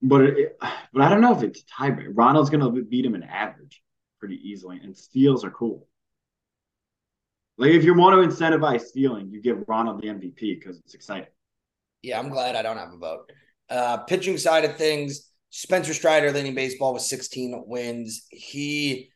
[0.01, 0.57] but it,
[0.93, 2.09] but I don't know if it's tiebreak.
[2.15, 3.83] Ronald's gonna beat him in average
[4.19, 5.87] pretty easily, and steals are cool.
[7.59, 11.29] Like if you want to incentivize stealing, you give Ronald the MVP because it's exciting.
[12.03, 13.31] Yeah, I'm glad I don't have a vote.
[13.69, 18.27] Uh, pitching side of things, Spencer Strider leading baseball with 16 wins.
[18.31, 19.11] He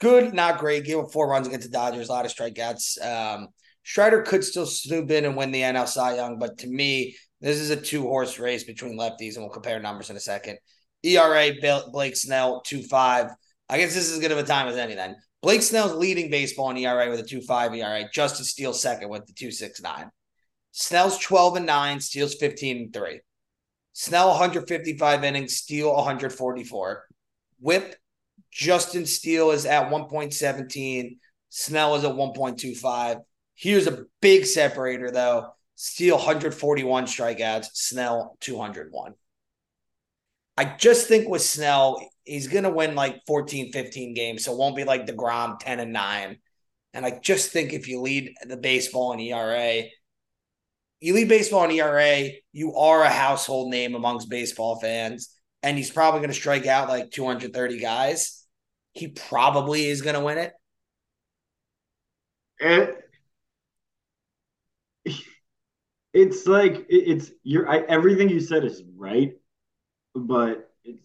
[0.00, 0.84] good, not great.
[0.84, 3.04] Gave up four runs against the Dodgers, a lot of strikeouts.
[3.04, 3.48] Um,
[3.84, 7.58] Strider could still snoop in and win the NL Cy Young, but to me, this
[7.58, 10.58] is a two horse race between lefties, and we'll compare numbers in a second.
[11.02, 11.52] ERA,
[11.92, 13.30] Blake Snell, 2 5.
[13.70, 15.16] I guess this is as good of a time as any then.
[15.40, 18.04] Blake Snell's leading baseball in ERA with a 2 5 ERA.
[18.12, 20.10] Justin Steele second with the 2 6 9.
[20.72, 23.20] Snell's 12 and 9, Steele's 15 and 3.
[23.92, 27.04] Snell 155 innings, Steele 144.
[27.60, 27.96] Whip,
[28.50, 31.18] Justin Steele is at 1.17.
[31.50, 33.20] Snell is at 1.25.
[33.54, 35.50] Here's a big separator, though.
[35.74, 39.14] Steele 141 strikeouts, Snell 201.
[40.56, 44.44] I just think with Snell, he's going to win like 14, 15 games.
[44.44, 46.36] So it won't be like DeGrom 10 and 9.
[46.94, 49.84] And I just think if you lead the baseball in ERA,
[51.00, 55.30] you lead baseball in ERA, you are a household name amongst baseball fans,
[55.62, 58.44] and he's probably going to strike out like 230 guys.
[58.92, 60.52] He probably is going to win it.
[62.60, 62.98] It,
[66.12, 69.34] it's like it's you're I, everything you said is right,
[70.14, 71.02] but it's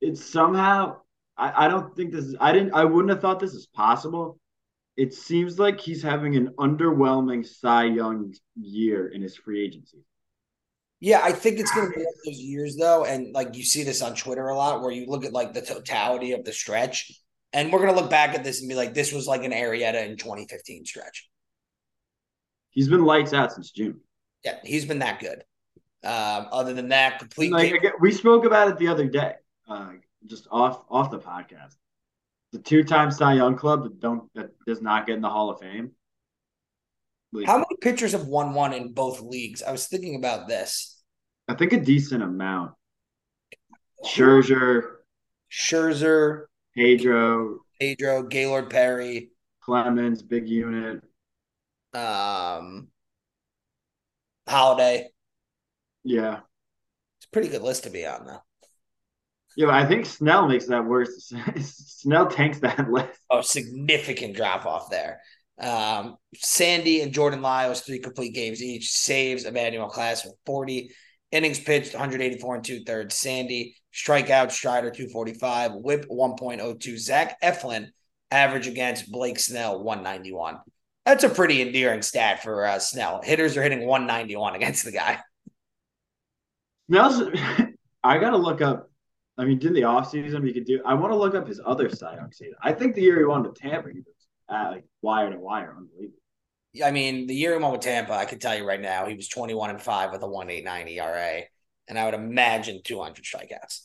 [0.00, 0.98] it's somehow
[1.36, 4.38] I, I don't think this is I didn't I wouldn't have thought this is possible.
[4.96, 10.04] It seems like he's having an underwhelming Cy Young year in his free agency.
[11.00, 13.62] Yeah, I think it's going to be one of those years though, and like you
[13.62, 16.52] see this on Twitter a lot, where you look at like the totality of the
[16.52, 17.12] stretch,
[17.52, 19.52] and we're going to look back at this and be like, this was like an
[19.52, 21.28] Arrieta in 2015 stretch.
[22.70, 24.00] He's been lights out since June.
[24.44, 25.44] Yeah, he's been that good.
[26.04, 27.52] Um, other than that, complete.
[27.52, 29.34] Like, game- we spoke about it the other day,
[29.68, 29.92] uh,
[30.26, 31.74] just off off the podcast.
[32.52, 35.50] The two time Cy Young club that don't that does not get in the Hall
[35.50, 35.92] of Fame.
[37.32, 39.62] Like, How many pitchers have won one in both leagues?
[39.62, 41.02] I was thinking about this.
[41.48, 42.72] I think a decent amount.
[44.04, 44.82] Scherzer,
[45.50, 49.30] Scherzer, Pedro, Pedro, Gaylord Perry,
[49.62, 51.02] Clemens, big unit.
[51.94, 52.88] um,
[54.48, 55.06] Halladay.
[56.04, 56.40] Yeah.
[57.18, 58.42] It's a pretty good list to be on, though.
[59.56, 61.32] Yeah, I think Snell makes that worse.
[61.60, 63.18] Snell tanks that list.
[63.30, 65.20] Oh, significant drop off there.
[65.58, 70.90] Um, Sandy and Jordan Lyles, three complete games each, saves Emmanuel Clase with 40.
[71.32, 73.14] Innings pitched 184 and two thirds.
[73.14, 76.98] Sandy, strikeout, Strider 245, whip 1.02.
[76.98, 77.88] Zach Eflin,
[78.30, 80.58] average against Blake Snell 191.
[81.04, 83.20] That's a pretty endearing stat for uh, Snell.
[83.22, 85.20] Hitters are hitting 191 against the guy.
[86.88, 87.22] Snell's,
[88.04, 88.90] I got to look up.
[89.38, 90.80] I mean, did the offseason, we could do.
[90.86, 92.54] I want to look up his other Cy Young season.
[92.62, 94.15] I think the year he won to Tampa, he was
[94.50, 96.18] at like wire to wire, unbelievable.
[96.84, 99.14] I mean, the year he won with Tampa, I can tell you right now, he
[99.14, 101.42] was 21 and 5 with a 189 ERA.
[101.88, 103.80] And I would imagine 200 strikeouts.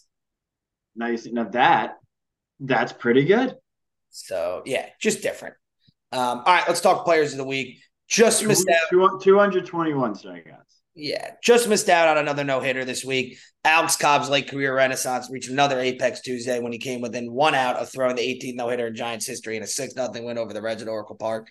[0.95, 1.97] Now you see, now that
[2.59, 3.55] that's pretty good.
[4.09, 5.55] So yeah, just different.
[6.11, 7.79] Um, all right, let's talk players of the week.
[8.09, 9.21] Just missed out.
[9.21, 10.70] 221 strikeouts.
[10.93, 13.37] Yeah, just missed out on another no hitter this week.
[13.63, 17.77] Alex Cobb's late career renaissance reached another apex Tuesday when he came within one out
[17.77, 20.51] of throwing the 18th no hitter in Giants history in a 6 0 win over
[20.51, 21.47] the Reds at Oracle Park.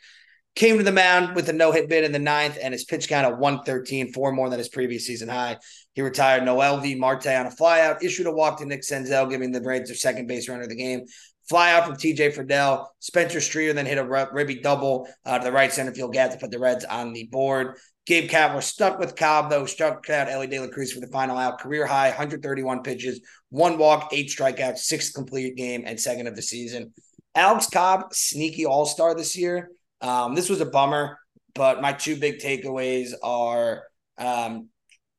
[0.57, 3.09] Came to the mound with a no hit bid in the ninth and his pitch
[3.09, 5.57] count of 113, four more than his previous season high.
[5.95, 9.61] He retired Noelvi Marte on a flyout, issued a walk to Nick Senzel, giving the
[9.61, 11.07] Braves their second base runner of the game.
[11.49, 12.87] Fly out from TJ Friedl.
[12.99, 16.39] Spencer Steer then hit a ribby double uh, to the right center field gap to
[16.39, 17.77] put the Reds on the board.
[18.11, 21.39] Gabe Kapler stuck with Cobb, though, struck out Elly De La Cruz for the final
[21.39, 21.61] out.
[21.61, 23.21] Career high, 131 pitches,
[23.51, 26.93] one walk, eight strikeouts, sixth complete game, and second of the season.
[27.37, 29.71] Alex Cobb, sneaky all star this year.
[30.01, 31.21] Um, this was a bummer,
[31.55, 33.85] but my two big takeaways are
[34.19, 34.71] um,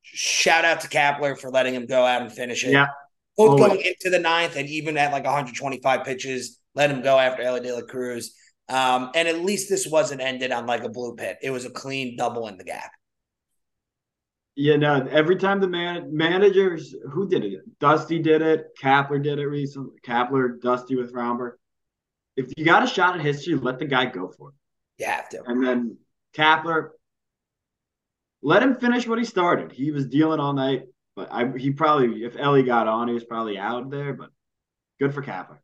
[0.02, 2.72] shout out to Kapler for letting him go out and finish it.
[2.72, 2.88] Yeah.
[3.38, 3.68] Both Always.
[3.68, 7.62] going into the ninth and even at like 125 pitches, let him go after Elly
[7.62, 8.36] De La Cruz.
[8.72, 11.38] Um, and at least this wasn't ended on like a blue pit.
[11.44, 12.92] It was a clean double in the gap.
[14.56, 15.08] Yeah, no.
[15.10, 20.00] Every time the man managers who did it, Dusty did it, Kapler did it recently.
[20.06, 21.56] Kapler, Dusty with Romberg.
[22.38, 24.56] If you got a shot at history, let the guy go for it.
[25.00, 25.44] You have to.
[25.46, 25.98] And then
[26.34, 26.90] Kapler,
[28.42, 29.72] let him finish what he started.
[29.72, 30.84] He was dealing all night,
[31.16, 34.14] but I he probably if Elly got on, he was probably out there.
[34.14, 34.30] But
[35.00, 35.60] good for Kapler.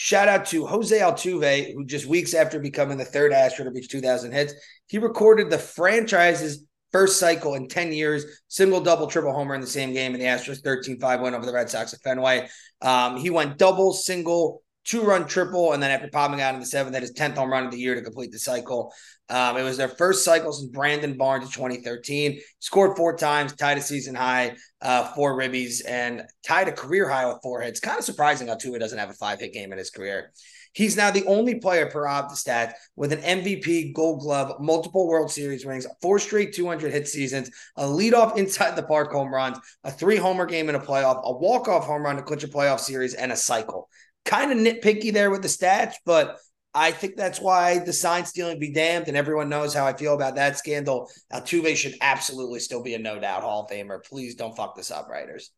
[0.00, 3.88] Shout out to Jose Altuve, who just weeks after becoming the third Astro to reach
[3.88, 4.54] 2,000 hits,
[4.86, 9.66] he recorded the franchise's first cycle in 10 years, single, double, triple homer in the
[9.66, 12.48] same game in the Astros 13 5 win over the Red Sox at Fenway.
[12.80, 16.66] Um, he went double, single, two run triple, and then after popping out in the
[16.66, 18.92] seventh, had his 10th home run of the year to complete the cycle.
[19.30, 22.40] Um, it was their first cycle since Brandon Barnes in 2013.
[22.60, 27.26] Scored four times, tied a season high, uh, four ribbies, and tied a career high
[27.26, 27.80] with four hits.
[27.80, 30.32] Kind of surprising Altuve doesn't have a five hit game in his career.
[30.72, 35.66] He's now the only player per Optistat with an MVP, Gold Glove, multiple World Series
[35.66, 40.16] rings, four straight 200 hit seasons, a leadoff inside the park home runs, a three
[40.16, 43.14] homer game in a playoff, a walk off home run to clinch a playoff series,
[43.14, 43.88] and a cycle.
[44.24, 46.38] Kind of nitpicky there with the stats, but
[46.74, 50.14] I think that's why the sign stealing be damned, and everyone knows how I feel
[50.14, 51.10] about that scandal.
[51.32, 54.04] Altuve should absolutely still be a no doubt Hall of Famer.
[54.04, 55.50] Please don't fuck this up, writers.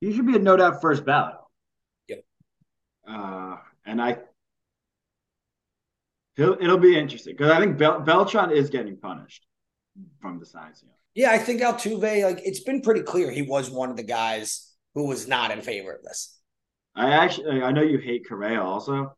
[0.00, 1.36] He should be a no doubt first ballot.
[2.08, 2.24] Yep.
[3.08, 4.18] Uh, and I,
[6.36, 9.46] he'll, it'll be interesting because I think Bel- Beltran is getting punished
[10.20, 10.84] from the science.
[11.14, 14.72] Yeah, I think Altuve, like it's been pretty clear he was one of the guys
[14.94, 16.38] who was not in favor of this.
[16.94, 19.16] I actually, I know you hate Correa also,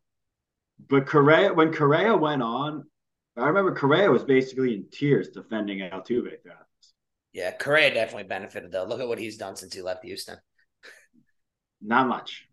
[0.89, 2.85] but Correa, when Correa went on,
[3.37, 6.93] I remember Correa was basically in tears defending Altuve throughout this.
[7.33, 8.85] Yeah, Correa definitely benefited though.
[8.85, 10.37] Look at what he's done since he left Houston.
[11.81, 12.47] Not much.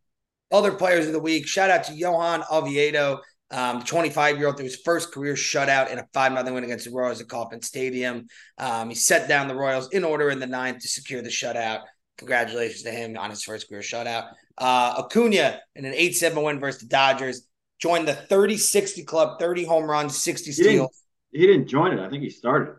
[0.51, 3.21] Other players of the week, shout out to Johan Oviedo.
[3.53, 6.85] Um, 25 year old threw his first career shutout in a 5 0 win against
[6.85, 8.27] the Royals at Kauffman Stadium.
[8.59, 11.83] Um, he set down the Royals in order in the ninth to secure the shutout.
[12.19, 14.33] Congratulations to him on his first career shutout.
[14.57, 17.43] Uh, Acuna in an 8 7 win versus the Dodgers
[17.81, 21.05] joined the 30 60 club, 30 home runs, 60 steals.
[21.31, 22.01] He didn't, he didn't join it.
[22.01, 22.75] I think he started.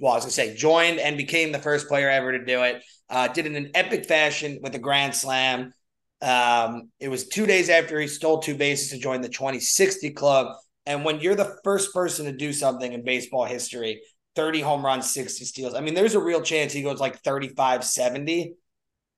[0.00, 2.62] Well, I was going to say, joined and became the first player ever to do
[2.62, 2.82] it.
[3.10, 5.72] Uh, did it in an epic fashion with a grand slam.
[6.20, 10.56] Um, it was two days after he stole two bases to join the 2060 club.
[10.86, 14.00] And when you're the first person to do something in baseball history,
[14.36, 17.84] 30 home runs, 60 steals, I mean, there's a real chance he goes like 35
[17.84, 18.54] 70.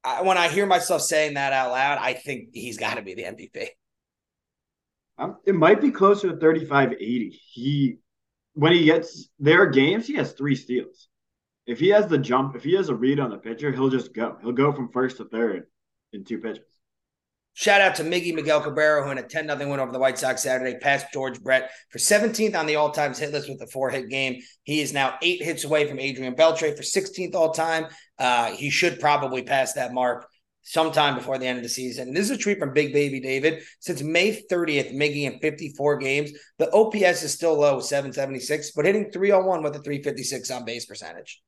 [0.03, 3.15] I, when I hear myself saying that out loud, I think he's got to be
[3.15, 3.69] the MVP.
[5.21, 7.41] Um, it might be closer to 35 80.
[7.53, 7.99] He,
[8.55, 11.09] when he gets their games, he has three steals.
[11.67, 14.15] If he has the jump, if he has a read on the pitcher, he'll just
[14.15, 14.39] go.
[14.41, 15.67] He'll go from first to third
[16.15, 16.65] in two pitches.
[17.53, 20.19] Shout out to Miggy Miguel Cabrera, who in a 10 0 win over the White
[20.19, 23.67] Sox Saturday passed George Brett for 17th on the all time hit list with a
[23.67, 24.41] four hit game.
[24.63, 27.89] He is now eight hits away from Adrian Beltre for 16th all time.
[28.19, 30.30] Uh, he should probably pass that mark
[30.63, 32.13] sometime before the end of the season.
[32.13, 33.63] This is a treat from Big Baby David.
[33.81, 39.11] Since May 30th, Miggy in 54 games, the OPS is still low, 776, but hitting
[39.11, 41.43] 301 with a 356 on base percentage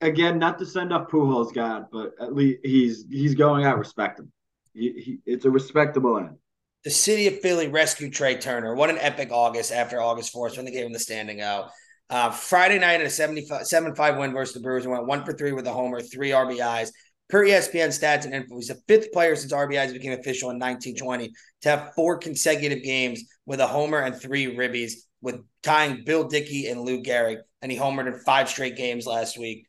[0.00, 4.30] again, not to send up Pujols, God, but at least he's he's going out respectable.
[4.74, 6.36] He, he, it's a respectable end.
[6.84, 8.74] The city of Philly rescued Trea Turner.
[8.74, 11.70] What an epic August after August 4th when they gave him the standing out.
[12.08, 15.32] Uh, Friday night in a 75, 7-5 win versus the Brewers and went one for
[15.32, 16.90] three with a homer, three RBIs.
[17.28, 21.32] Per ESPN stats and info, he's the fifth player since RBIs became official in 1920
[21.62, 26.68] to have four consecutive games with a homer and three ribbies, with tying Bill Dickey
[26.68, 27.38] and Lou Gehrig.
[27.62, 29.66] And he homered in five straight games last week.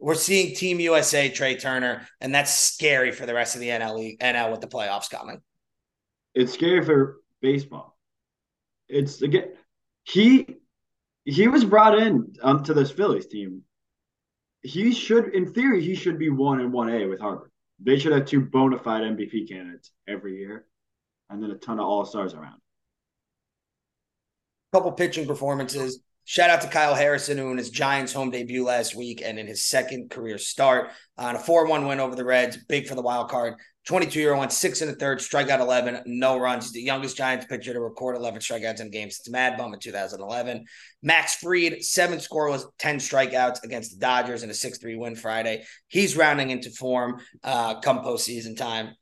[0.00, 4.18] We're seeing Team USA Trea Turner, and that's scary for the rest of the NL
[4.18, 5.40] NL with the playoffs coming.
[6.34, 7.96] It's scary for baseball.
[8.88, 9.52] It's again
[10.04, 10.46] he
[11.26, 13.62] he was brought in um, onto this Phillies team.
[14.62, 17.50] He should, in theory, he should be one and one A with Harper.
[17.82, 20.66] They should have two bona fide MVP candidates every year,
[21.28, 22.60] and then a ton of all stars around.
[24.72, 26.00] Couple pitching performances.
[26.28, 29.46] Shout out to Kyle Harrison, who in his Giants home debut last week and in
[29.46, 33.02] his second career start on a 4 1 win over the Reds, big for the
[33.02, 33.54] wild card.
[33.86, 36.64] 22 year old, six and a third, strikeout 11, no runs.
[36.64, 39.78] He's the youngest Giants pitcher to record 11 strikeouts in games since Mad Bum in
[39.78, 40.64] 2011.
[41.00, 45.62] Max Fried, seven scoreless, 10 strikeouts against the Dodgers in a 6 3 win Friday.
[45.86, 48.96] He's rounding into form uh, come postseason time.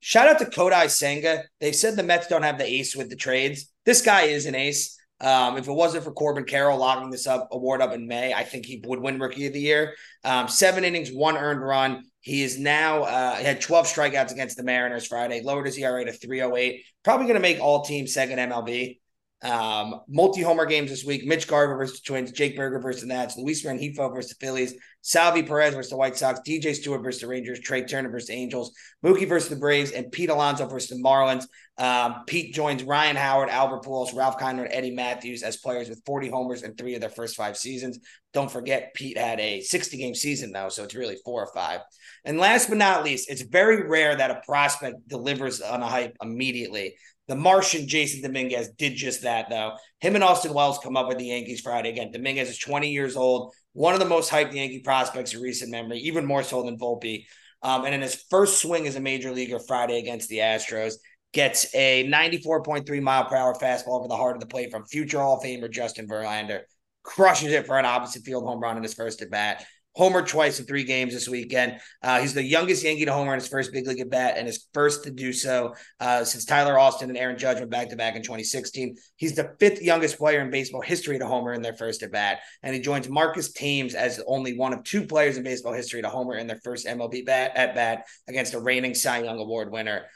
[0.00, 1.44] Shout out to Kodai Senga.
[1.60, 3.70] They've said the Mets don't have the ace with the trades.
[3.84, 4.98] This guy is an ace.
[5.20, 8.42] Um, if it wasn't for Corbin Carroll locking this up award up in May, I
[8.42, 9.94] think he would win Rookie of the Year.
[10.24, 12.04] Um, seven innings, one earned run.
[12.20, 16.12] He is now uh, had 12 strikeouts against the Mariners Friday, lowered his ERA to
[16.12, 16.84] 308.
[17.02, 18.98] Probably going to make all team second MLB.
[19.42, 21.24] Um, multi homer games this week.
[21.24, 24.74] Mitch Garver versus the Twins, Jake Burger versus the Nats, Luis Rengifo versus the Phillies,
[25.00, 28.34] Salvy Perez versus the White Sox, DJ Stewart versus the Rangers, Trea Turner versus the
[28.34, 31.46] Angels, Mookie versus the Braves, and Pete Alonso versus the Marlins.
[31.78, 36.02] Um, Pete joins Ryan Howard, Albert Pujols, Ralph Kiner, and Eddie Mathews as players with
[36.04, 37.98] 40 homers in three of their first five seasons.
[38.34, 41.80] Don't forget, Pete had a 60 game season though, so it's really four or five.
[42.26, 46.14] And last but not least, it's very rare that a prospect delivers on a hype
[46.20, 46.96] immediately.
[47.30, 49.76] The Martian Jasson Dominguez did just that, though.
[50.00, 51.90] Him and Austin Wells come up with the Yankees Friday.
[51.90, 55.70] Again, Dominguez is 20 years old, one of the most hyped Yankee prospects in recent
[55.70, 57.26] memory, even more so than Volpe.
[57.62, 60.94] Um, and in his first swing as a major leaguer Friday against the Astros,
[61.32, 65.20] gets a 94.3 mile per hour fastball over the heart of the plate from future
[65.20, 66.62] Hall of Famer Justin Verlander.
[67.04, 70.60] Crushes it for an opposite field home run in his first at bat homer twice
[70.60, 71.80] in three games this weekend.
[72.02, 74.46] Uh, he's the youngest Yankee to homer in his first big league at bat and
[74.46, 77.96] his first to do so uh, since Tyler Austin and Aaron Judge went back to
[77.96, 78.96] back in 2016.
[79.16, 82.40] He's the fifth youngest player in baseball history to homer in their first at bat,
[82.62, 86.08] and he joins Marcus Thames as only one of two players in baseball history to
[86.08, 90.06] homer in their first MLB bat at bat against a reigning Cy Young Award winner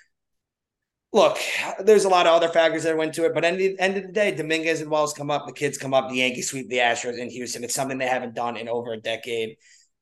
[1.14, 1.38] look,
[1.78, 4.02] there's a lot of other factors that went to it, but at the end of
[4.02, 6.78] the day, Dominguez and Wells come up, the kids come up, the Yankees sweep the
[6.78, 7.62] Astros in Houston.
[7.62, 9.56] It's something they haven't done in over a decade.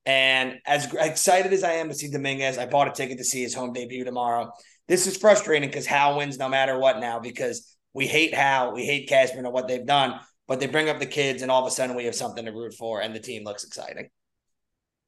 [0.07, 3.43] And as excited as I am to see Dominguez, I bought a ticket to see
[3.43, 4.53] his home debut tomorrow.
[4.89, 8.87] This is frustrating because Hal wins no matter what now because we hate Hal, we
[8.87, 11.69] hate Cashman and what they've done, but they bring up the kids and all of
[11.69, 14.09] a sudden we have something to root for and the team looks exciting.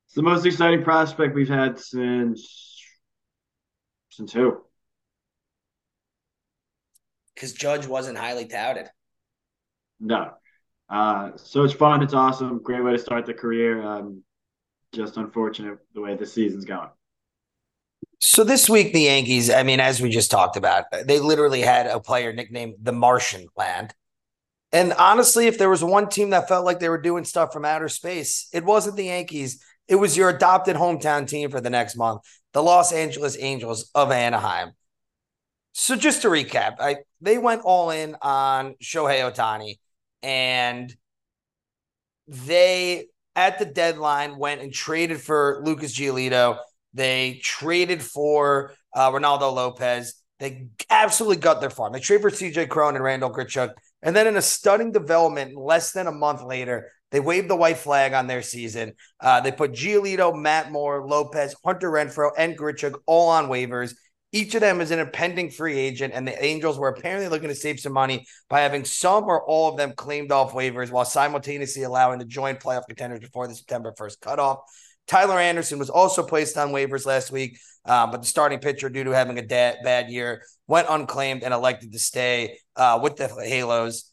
[0.06, 2.78] It's the most exciting prospect we've had since
[4.10, 4.58] since who?
[7.34, 8.88] Because Judge wasn't highly touted.
[10.00, 10.32] No.
[10.88, 12.02] Uh, so it's fun.
[12.02, 12.62] It's awesome.
[12.62, 13.82] Great way to start the career.
[13.82, 14.22] Um,
[14.92, 16.88] just unfortunate the way the season's going.
[18.20, 21.86] So this week, the Yankees, I mean, as we just talked about, they literally had
[21.86, 23.94] a player nicknamed the Martian Land.
[24.72, 27.64] And honestly, if there was one team that felt like they were doing stuff from
[27.64, 29.62] outer space, it wasn't the Yankees.
[29.88, 32.22] It was your adopted hometown team for the next month,
[32.52, 34.72] the Los Angeles Angels of Anaheim.
[35.76, 39.74] So just to recap, I they went all in on Shohei Ohtani,
[40.22, 40.94] and
[42.28, 46.58] they at the deadline went and traded for Lucas Giolito.
[46.92, 50.14] They traded for uh, Reynaldo Lopez.
[50.38, 51.92] They absolutely got their farm.
[51.92, 53.72] They traded for CJ Cron and Randal Grichuk.
[54.00, 57.78] And then in a stunning development, less than a month later, they waved the white
[57.78, 58.92] flag on their season.
[59.20, 63.94] Uh, they put Giolito, Matt Moore, Lopez, Hunter Renfroe, and Grichuk all on waivers.
[64.34, 67.54] Each of them is an impending free agent, and the Angels were apparently looking to
[67.54, 71.84] save some money by having some or all of them claimed off waivers while simultaneously
[71.84, 74.58] allowing to join playoff contenders before the September 1st cutoff.
[75.06, 79.04] Tyler Anderson was also placed on waivers last week, uh, but the starting pitcher, due
[79.04, 83.28] to having a da- bad year, went unclaimed and elected to stay uh, with the
[83.28, 84.10] Halos.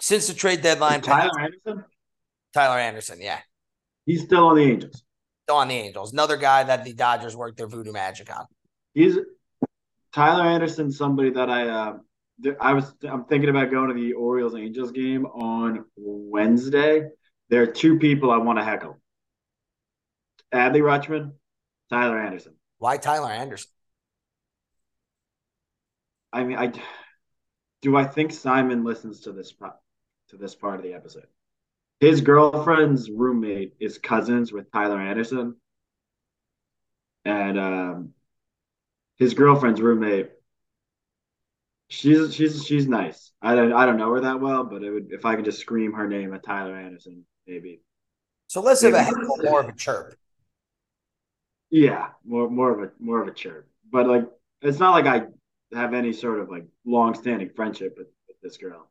[0.00, 1.84] Since the trade deadline, Tyler Anderson.
[2.52, 3.38] Tyler Anderson, yeah,
[4.06, 5.04] he's still on the Angels.
[5.44, 6.12] Still on the Angels.
[6.12, 8.46] Another guy that the Dodgers worked their voodoo magic on
[8.94, 9.18] he's
[10.12, 11.96] Tyler Anderson, somebody that I uh,
[12.60, 17.08] I was I'm thinking about going to the Orioles Angels game on Wednesday.
[17.48, 19.00] There are two people I want to heckle:
[20.52, 21.32] Adley Rutschman,
[21.90, 22.54] Tyler Anderson.
[22.78, 23.70] Why Tyler Anderson?
[26.32, 26.72] I mean, I
[27.82, 29.52] do I think Simon listens to this
[30.28, 31.26] to this part of the episode.
[31.98, 35.56] His girlfriend's roommate is cousins with Tyler Anderson,
[37.24, 38.14] and um,
[39.20, 40.30] his girlfriend's roommate.
[41.88, 43.30] She's she's she's nice.
[43.42, 45.60] I don't I don't know her that well, but it would if I could just
[45.60, 47.82] scream her name at Tyler Anderson, maybe.
[48.48, 50.14] So let's have a more of a chirp.
[51.70, 53.68] Yeah, more more of a more of a chirp.
[53.92, 54.24] But like
[54.62, 55.26] it's not like I
[55.76, 58.90] have any sort of like long standing friendship with, with, this girl.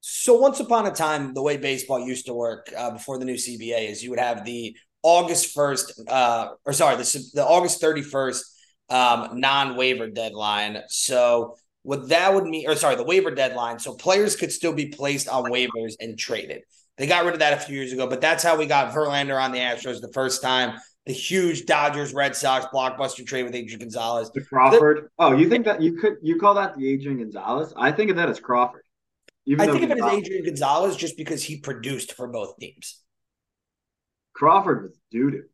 [0.00, 3.34] So once upon a time, the way baseball used to work uh, before the new
[3.34, 8.02] CBA is you would have the August first, uh, or sorry, the the August thirty
[8.02, 8.56] first
[8.90, 10.78] um, non waiver deadline.
[10.88, 13.78] So what that would mean, or sorry, the waiver deadline.
[13.78, 16.62] So players could still be placed on waivers and traded.
[16.98, 19.42] They got rid of that a few years ago, but that's how we got Verlander
[19.42, 20.78] on the Astros the first time.
[21.06, 24.30] The huge Dodgers Red Sox blockbuster trade with Adrian Gonzalez.
[24.34, 25.08] The Crawford.
[25.18, 27.72] oh, you think that you could you call that the Adrian Gonzalez?
[27.74, 28.82] I think of that as Crawford.
[29.58, 33.00] I think of it as Adrian Gonzalez just because he produced for both teams.
[34.34, 35.44] Crawford was doo doo.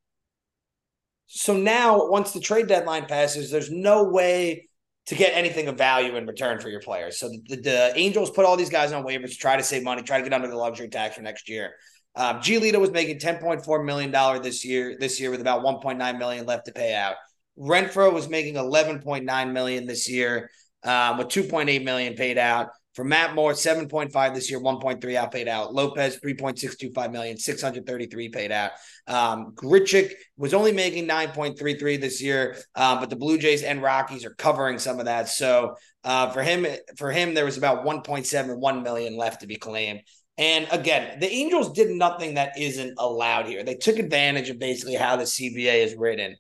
[1.27, 4.69] So now, once the trade deadline passes, there's no way
[5.07, 7.19] to get anything of value in return for your players.
[7.19, 10.03] So the, the Angels put all these guys on waivers to try to save money,
[10.03, 11.75] try to get under the luxury tax for next year.
[12.17, 16.67] Um, Giolito was making $10.4 million this year, this year with about 1.9 million left
[16.67, 17.17] to pay out.
[17.59, 20.51] Renfroe was making 11.9 million this year
[20.83, 22.71] um, with 2.8 million paid out.
[22.97, 25.75] For Matt Moore, 7.5 this year, 1.3 out paid out.
[25.75, 28.71] Lopez, 3.625 million, 633 paid out.
[29.07, 34.25] Um, Grichuk was only making 9.33 this year, uh, but the Blue Jays and Rockies
[34.25, 35.29] are covering some of that.
[35.29, 35.75] So
[36.05, 36.67] uh, for him,
[36.97, 40.01] for him, there was about 1.71 million left to be claimed.
[40.39, 43.63] And again, the Angels did nothing that isn't allowed here.
[43.63, 46.35] They took advantage of basically how the CBA is written.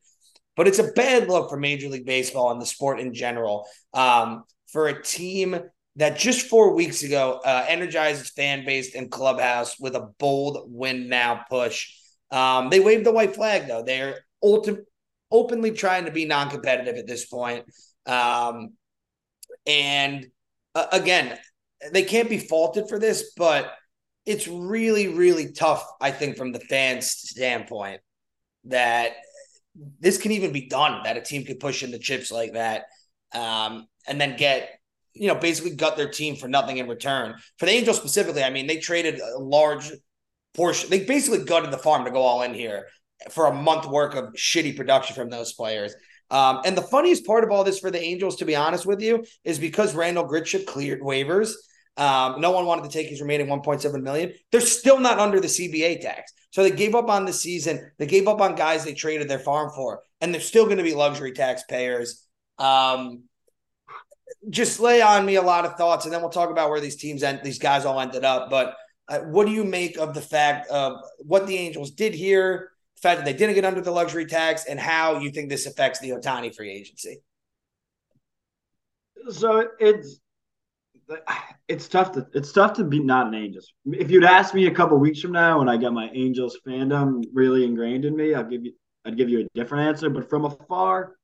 [0.57, 4.44] But it's a bad look for Major League Baseball and the sport in general um,
[4.68, 5.61] for a team
[5.97, 10.64] that just four weeks ago uh, energized its fan base and clubhouse with a bold
[10.66, 11.92] win now push.
[12.30, 13.82] Um, they waved the white flag though.
[13.82, 14.84] They're ulti-
[15.30, 17.64] openly trying to be non-competitive at this point.
[18.07, 18.74] Um,
[19.66, 20.26] and
[20.74, 21.38] uh, again,
[21.92, 23.72] they can't be faulted for this, but
[24.24, 25.86] it's really, really tough.
[26.01, 28.01] I think from the fans' standpoint
[28.64, 29.12] that
[30.01, 31.03] this can even be done.
[31.05, 32.84] That a team could push in the chips like that,
[33.32, 34.70] um, and then get
[35.18, 37.34] you know, basically gut their team for nothing in return.
[37.58, 39.90] For the Angels specifically, I mean, they traded a large
[40.54, 40.90] portion.
[40.90, 42.86] They basically gutted the farm to go all in here
[43.30, 45.94] for a month work of shitty production from those players.
[46.30, 49.00] Um, and the funniest part of all this for the Angels, to be honest with
[49.00, 51.52] you, is because Randal Grichuk cleared waivers.
[51.96, 54.32] Um, no one wanted to take his remaining 1.7 million.
[54.52, 56.32] They're still not under the CBA tax.
[56.50, 57.90] So they gave up on the season.
[57.98, 60.82] They gave up on guys they traded their farm for, and they're still going to
[60.82, 62.26] be luxury taxpayers.
[62.58, 63.24] Um,
[64.49, 66.97] just lay on me a lot of thoughts, and then we'll talk about where these
[66.97, 68.51] teams and these guys all ended up.
[68.51, 68.76] But
[69.09, 73.01] uh, what do you make of the fact of what the Angels did here, the
[73.01, 76.01] fact that they didn't get under the luxury tax, and how you think this affects
[76.01, 77.18] the Ohtani free agency?
[79.30, 80.20] So it's
[81.68, 83.72] it's tough to it's tough to be not an Angels.
[83.86, 87.24] If you'd asked me a couple weeks from now when I got my Angels fandom
[87.32, 88.72] really ingrained in me, I'll give you
[89.05, 90.11] I'd give you a different answer.
[90.11, 91.16] But from afar,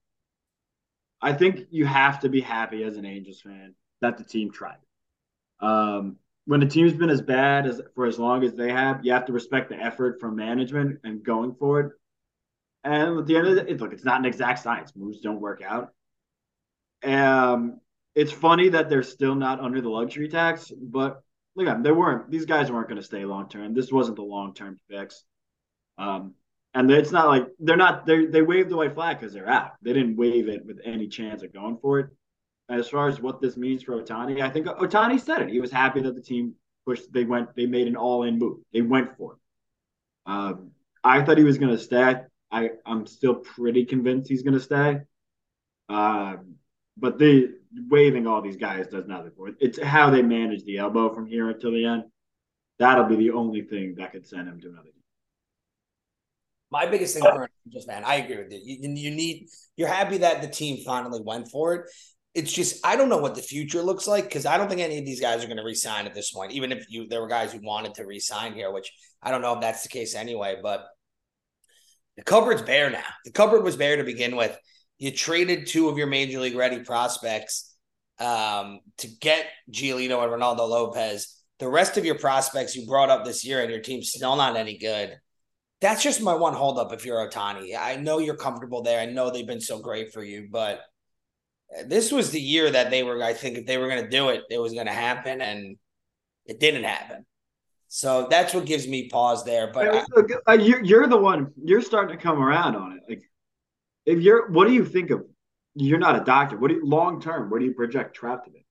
[1.22, 4.78] I think you have to be happy as an Angels fan that the team tried.
[5.60, 9.12] Um, when the team's been as bad as for as long as they have, you
[9.12, 11.92] have to respect the effort from management and going forward.
[12.82, 14.92] And at the end of it, look, it's not an exact science.
[14.96, 15.92] Moves don't work out.
[17.04, 17.80] Um,
[18.16, 21.22] it's funny that they're still not under the luxury tax, but
[21.54, 21.82] look at them.
[21.84, 22.28] They weren't.
[22.28, 23.72] These guys weren't going to stay long term.
[23.72, 25.22] This wasn't the long term fix.
[25.96, 26.34] Um,
[26.74, 29.72] and it's not like they're not they they waved the white flag because they're out.
[29.82, 32.06] They didn't wave it with any chance of going for it.
[32.68, 35.50] As far as what this means for Ohtani, I think Ohtani said it.
[35.50, 36.54] He was happy that the team
[36.86, 37.12] pushed.
[37.12, 37.54] They went.
[37.54, 38.60] They made an all in move.
[38.72, 39.38] They went for it.
[40.24, 40.70] Um,
[41.04, 42.16] I thought he was going to stay.
[42.50, 45.00] I I'm still pretty convinced he's going to stay.
[45.88, 46.56] Um,
[46.96, 47.54] but the
[47.90, 49.56] waving all these guys does nothing for it.
[49.60, 52.04] It's how they manage the elbow from here until the end.
[52.78, 54.88] That'll be the only thing that could send him to another.
[56.72, 58.60] My biggest thing for an Angels fan, I agree with you.
[58.64, 58.90] you.
[58.94, 61.90] You need you're happy that the team finally went for it.
[62.34, 64.98] It's just I don't know what the future looks like because I don't think any
[64.98, 66.52] of these guys are going to resign at this point.
[66.52, 68.90] Even if you there were guys who wanted to resign here, which
[69.22, 70.56] I don't know if that's the case anyway.
[70.62, 70.86] But
[72.16, 73.04] the cupboard's bare now.
[73.26, 74.58] The cupboard was bare to begin with.
[74.98, 77.74] You traded two of your major league ready prospects
[78.18, 81.38] um, to get Giolito and Reynaldo Lopez.
[81.58, 84.56] The rest of your prospects you brought up this year and your team's still not
[84.56, 85.18] any good.
[85.82, 87.76] That's just my one holdup if you're Ohtani.
[87.76, 89.00] I know you're comfortable there.
[89.00, 90.80] I know they've been so great for you, but
[91.86, 94.28] this was the year that they were, I think, if they were going to do
[94.28, 95.76] it, it was going to happen, and
[96.46, 97.26] it didn't happen.
[97.88, 99.72] So that's what gives me pause there.
[99.72, 100.06] But
[100.46, 101.52] I, uh, you're the one.
[101.62, 103.00] You're starting to come around on it.
[103.08, 103.22] Like
[104.06, 105.24] if you're, what do you think of?
[105.74, 106.56] You're not a doctor.
[106.56, 107.50] What do you, long term?
[107.50, 108.64] Where do you project Trout to be?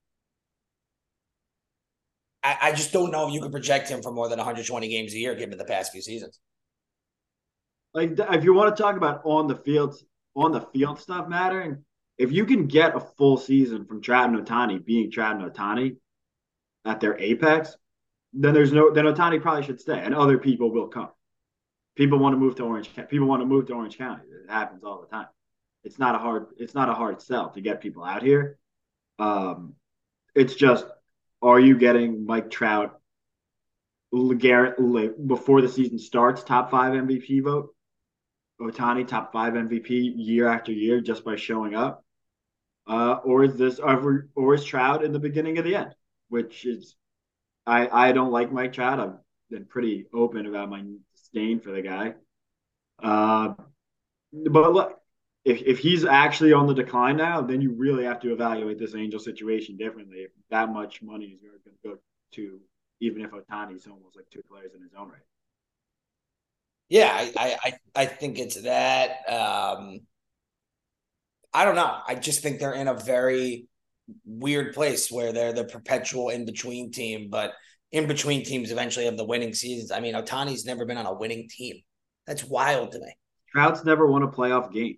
[2.41, 5.13] I, I just don't know if you can project him for more than 120 games
[5.13, 6.39] a year, given the past few seasons.
[7.93, 9.95] Like, if you want to talk about on the field,
[10.35, 11.83] on the field stuff mattering,
[12.17, 15.97] if you can get a full season from Trout and being Trout and
[16.85, 17.75] at their apex,
[18.33, 21.09] then there's no then Ohtani probably should stay, and other people will come.
[21.95, 22.93] People want to move to Orange.
[22.93, 23.07] County.
[23.09, 24.23] People want to move to Orange County.
[24.23, 25.27] It happens all the time.
[25.83, 26.47] It's not a hard.
[26.57, 28.57] It's not a hard sell to get people out here.
[29.19, 29.73] Um,
[30.33, 30.85] it's just,
[31.41, 32.99] are you getting Mike Trout,
[34.37, 34.77] Garrett
[35.27, 36.43] before the season starts?
[36.43, 37.75] Top five MVP vote.
[38.61, 42.05] Ohtani top five MVP year after year just by showing up,
[42.87, 45.95] uh, or is this or, or is Trout in the beginning of the end?
[46.29, 46.95] Which is,
[47.65, 48.99] I I don't like Mike Trout.
[48.99, 49.17] I've
[49.49, 50.83] been pretty open about my
[51.13, 52.13] disdain for the guy.
[53.01, 53.53] Uh,
[54.31, 55.01] but look,
[55.43, 58.95] if, if he's actually on the decline now, then you really have to evaluate this
[58.95, 60.19] Angel situation differently.
[60.19, 61.97] If that much money is going to go
[62.33, 62.59] to,
[62.99, 65.21] even if Ohtani's almost like two players in his own right.
[66.91, 69.11] Yeah, I I I think it's that.
[69.29, 70.01] Um,
[71.53, 71.99] I don't know.
[72.05, 73.67] I just think they're in a very
[74.25, 77.53] weird place where they're the perpetual in between team, but
[77.93, 79.89] in between teams eventually have the winning seasons.
[79.89, 81.77] I mean, Ohtani's never been on a winning team.
[82.27, 83.15] That's wild to me.
[83.53, 84.97] Trout's never won a playoff game.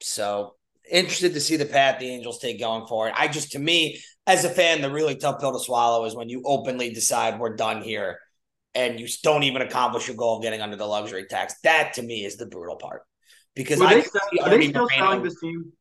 [0.00, 0.54] So
[0.90, 3.12] interested to see the path the Angels take going forward.
[3.14, 6.30] I just, to me, as a fan, the really tough pill to swallow is when
[6.30, 8.18] you openly decide we're done here
[8.74, 11.54] and you don't even accomplish your goal of getting under the luxury tax.
[11.62, 13.02] That to me is the brutal part.
[13.54, 15.72] Because I they, are they still Moreno, selling this team?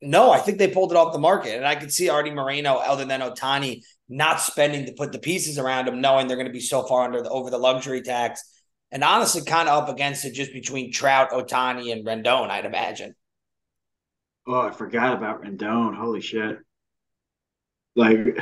[0.00, 1.56] No, I think they pulled it off the market.
[1.56, 5.58] And I could see Artie Moreno, other than Ohtani, not spending to put the pieces
[5.58, 8.42] around him, knowing they're going to be so far under the, over the luxury tax,
[8.90, 12.50] and honestly, kind of up against it just between Trout, Ohtani, and Rendon.
[12.50, 13.14] I'd imagine.
[14.46, 15.96] Oh, I forgot about Rendon.
[15.96, 16.58] Holy shit!
[17.96, 18.38] Like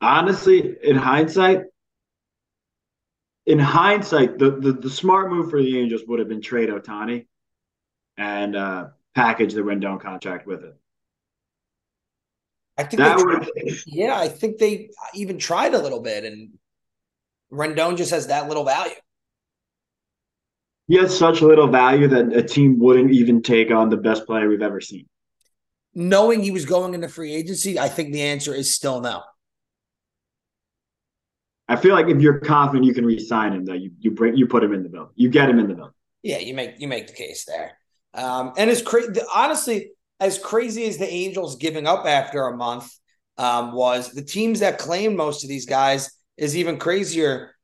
[0.00, 1.62] honestly, in hindsight,
[3.46, 7.26] in hindsight, the, the, the smart move for the Angels would have been trade Ohtani
[8.16, 10.76] and uh, package the Rendon contract with it.
[12.76, 16.54] I think that yeah, I think they even tried a little bit, and
[17.52, 18.94] Rendon just has that little value.
[20.88, 24.48] He has such little value that a team wouldn't even take on the best player
[24.48, 25.06] we've ever seen.
[25.94, 29.22] Knowing he was going into free agency, I think the answer is still no.
[31.68, 34.46] I feel like if you're confident you can re-sign him, that you you bring you
[34.46, 35.94] put him in the bill, you get him in the bill.
[36.22, 37.78] Yeah, you make you make the case there.
[38.12, 39.20] Um, and it's crazy.
[39.34, 39.90] Honestly,
[40.20, 42.92] as crazy as the Angels giving up after a month
[43.38, 47.54] um, was, the teams that claimed most of these guys is even crazier.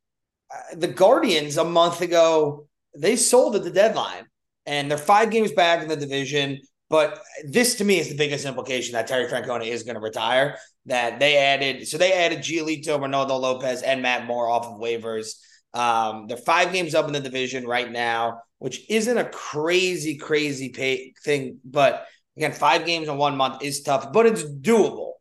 [0.53, 4.25] Uh, the Guardians a month ago they sold at the deadline,
[4.65, 6.59] and they're five games back in the division.
[6.91, 10.57] But this to me is the biggest implication that Terry Francona is going to retire.
[10.85, 15.35] That they added, so they added Giolito, Reynaldo Lopez, and Matt Moore off of waivers.
[15.73, 20.69] Um, they're five games up in the division right now, which isn't a crazy, crazy
[20.69, 22.05] pay thing, but
[22.37, 25.13] Again, five games in one month is tough, but it's doable.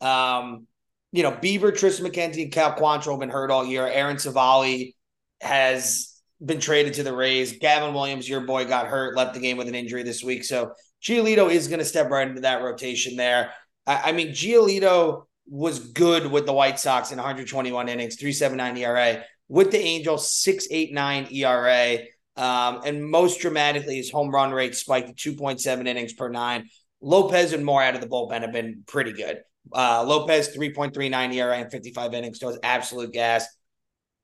[0.00, 0.66] Um,
[1.10, 3.86] you know, Bieber, Triston McKenzie, and Cal Quantrill have been hurt all year.
[3.86, 4.94] Aaron Civale
[5.40, 7.58] has been traded to the Rays.
[7.58, 10.44] Gavin Williams, your boy, got hurt, left the game with an injury this week.
[10.44, 10.72] So
[11.02, 13.52] Giolito is going to step right into that rotation there.
[13.86, 19.24] I, I mean, Giolito was good with the White Sox in 121 innings, 379 ERA.
[19.48, 21.98] With the Angels, 689 ERA.
[22.36, 26.68] Um, and most dramatically, his home run rate spiked to 2.7 innings per nine.
[27.02, 29.42] Lopez and Moore out of the bullpen have been pretty good.
[29.72, 33.46] Uh, Lopez, 3.39 ERA and 55 innings, so it's absolute gas.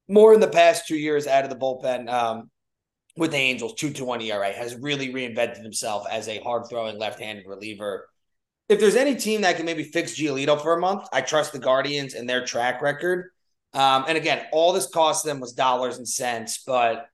[0.09, 2.51] Moore in the past two years out of the bullpen um,
[3.19, 6.99] with the Angels, 2 to 1 ERA, has really reinvented himself as a hard throwing
[6.99, 8.09] left handed reliever.
[8.69, 11.59] If there's any team that can maybe fix Giolito for a month, I trust the
[11.59, 13.31] Guardians and their track record.
[13.75, 17.07] Um, and again, all this cost them was dollars and cents, but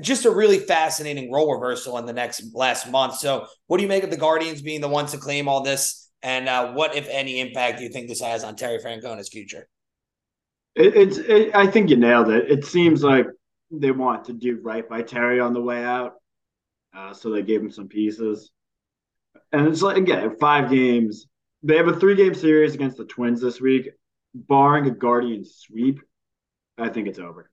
[0.00, 3.14] just a really fascinating role reversal in the next last month.
[3.16, 6.10] So, what do you make of the Guardians being the ones to claim all this?
[6.22, 9.68] And uh, what, if any, impact do you think this has on Terry Francona's future?
[10.74, 11.18] It, it's.
[11.18, 12.50] It, I think you nailed it.
[12.50, 13.26] It seems like
[13.70, 16.14] they want to do right by Terry on the way out,
[16.96, 18.50] uh, so they gave him some pieces.
[19.52, 21.26] And it's like again, five games.
[21.62, 23.90] They have a three-game series against the Twins this week.
[24.34, 26.00] Barring a Guardian sweep,
[26.76, 27.50] I think it's over.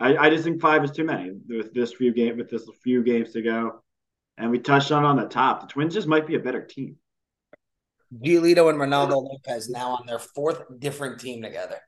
[0.00, 3.02] I, I just think five is too many with this few game with this few
[3.02, 3.82] games to go.
[4.36, 5.60] And we touched on on the top.
[5.60, 6.96] The Twins just might be a better team.
[8.12, 11.78] Giolito and Reynaldo Lopez now on their fourth different team together.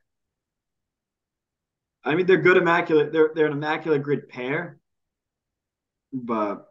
[2.03, 3.11] I mean, they're good, immaculate.
[3.11, 4.79] They're they're an immaculate grid pair,
[6.13, 6.67] but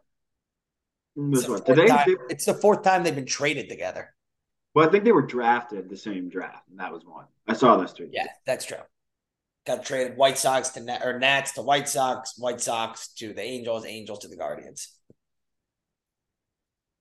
[1.15, 4.13] it's the, they, they, it's the fourth time they've been traded together.
[4.75, 7.25] Well, I think they were drafted the same draft, and that was one.
[7.47, 8.09] I saw this too.
[8.11, 8.77] Yeah, that's true.
[9.65, 13.85] Got traded White Sox to or Nats to White Sox, White Sox to the Angels,
[13.85, 14.93] Angels to the Guardians.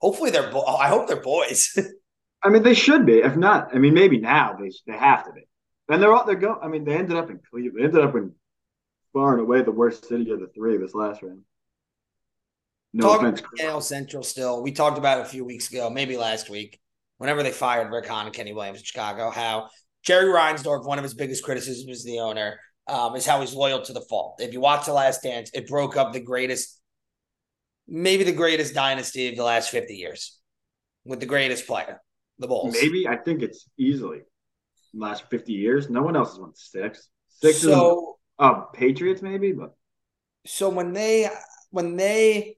[0.00, 0.50] Hopefully they're.
[0.50, 1.78] Bo- oh, I hope they're boys.
[2.42, 3.18] I mean, they should be.
[3.18, 5.46] If not, I mean, maybe now they they have to be.
[5.88, 6.58] And they're all they're going.
[6.62, 7.78] I mean, they ended up in Cleveland.
[7.78, 8.32] They ended up in
[9.12, 11.42] far and away the worst city of the three this last round.
[12.92, 13.42] No Talking offense.
[13.60, 14.62] AL Central still.
[14.62, 16.80] We talked about it a few weeks ago, maybe last week,
[17.18, 19.68] whenever they fired Rick Hahn and Kenny Williams in Chicago, how
[20.02, 22.58] Jerry Reinsdorf, one of his biggest criticisms as the owner,
[22.88, 24.36] um, is how he's loyal to the fault.
[24.40, 26.80] If you watch The Last Dance, it broke up the greatest,
[27.86, 30.38] maybe the greatest dynasty of the last 50 years
[31.04, 32.00] with the greatest player
[32.38, 32.76] the Bulls.
[32.80, 34.20] Maybe I think it's easily
[34.96, 35.90] last fifty years.
[35.90, 37.08] No one else has won six.
[37.28, 37.58] Six.
[37.58, 39.74] So, uh, Patriots maybe, but
[40.46, 41.28] so when they
[41.70, 42.56] when they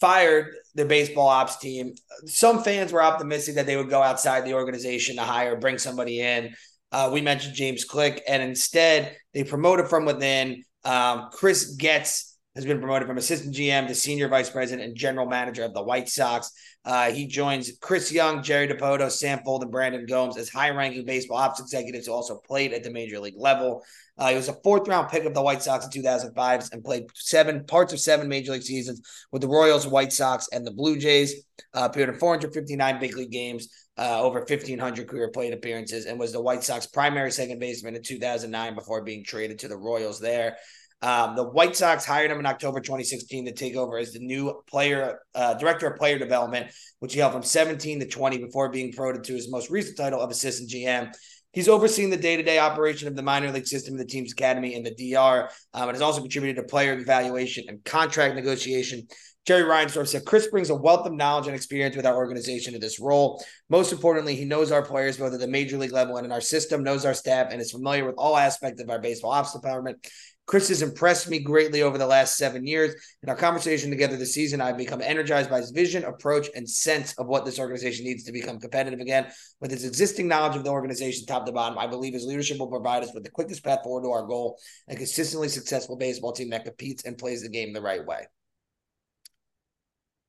[0.00, 1.94] fired their baseball ops team,
[2.26, 6.20] some fans were optimistic that they would go outside the organization to hire, bring somebody
[6.20, 6.54] in.
[6.92, 10.64] Uh, we mentioned James Click, and instead they promoted from within.
[10.84, 12.29] Um, Chris Getz
[12.60, 15.82] has been promoted from assistant GM to senior vice president and general manager of the
[15.82, 16.52] White Sox.
[16.84, 21.04] Uh, he joins Chris Young, Jerry Dipoto, Sam Fuld, and Brandon Gomes as high ranking
[21.04, 23.82] baseball ops executives who also played at the major league level.
[24.18, 27.04] Uh, he was a fourth round pick of the White Sox in 2005 and played
[27.14, 29.00] seven parts of seven major league seasons
[29.32, 31.44] with the Royals, White Sox, and the Blue Jays.
[31.74, 36.32] Uh, appeared in 459 big league games, uh, over 1,500 career plate appearances, and was
[36.32, 40.56] the White Sox primary second baseman in 2009 before being traded to the Royals there.
[41.02, 44.62] Um, the White Sox hired him in October 2016 to take over as the new
[44.68, 48.92] player uh, director of player development, which he held from 17 to 20 before being
[48.92, 51.12] promoted to his most recent title of assistant GM.
[51.52, 54.94] He's overseen the day-to-day operation of the minor league system the team's academy and the
[54.94, 59.08] DR, um, and has also contributed to player evaluation and contract negotiation.
[59.46, 62.78] Jerry Reinsdorf said Chris brings a wealth of knowledge and experience with our organization to
[62.78, 63.42] this role.
[63.68, 66.42] Most importantly, he knows our players both at the major league level and in our
[66.42, 70.06] system, knows our staff, and is familiar with all aspects of our baseball ops department.
[70.50, 72.92] Chris has impressed me greatly over the last seven years.
[73.22, 77.14] In our conversation together this season, I've become energized by his vision, approach, and sense
[77.18, 79.28] of what this organization needs to become competitive again.
[79.60, 82.66] With his existing knowledge of the organization top to bottom, I believe his leadership will
[82.66, 86.50] provide us with the quickest path forward to our goal a consistently successful baseball team
[86.50, 88.26] that competes and plays the game the right way.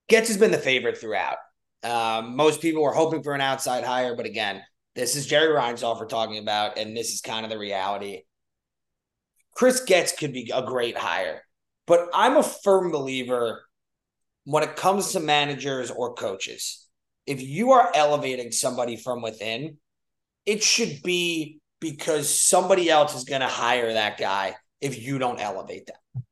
[0.07, 1.37] Getz has been the favorite throughout.
[1.81, 4.61] Um, most people were hoping for an outside hire, but again,
[4.93, 8.21] this is Jerry Reinsdorf we're talking about, and this is kind of the reality.
[9.61, 11.43] Chris Getz could be a great hire,
[11.85, 13.61] but I'm a firm believer
[14.43, 16.87] when it comes to managers or coaches.
[17.27, 19.77] If you are elevating somebody from within,
[20.47, 25.39] it should be because somebody else is going to hire that guy if you don't
[25.39, 26.23] elevate them.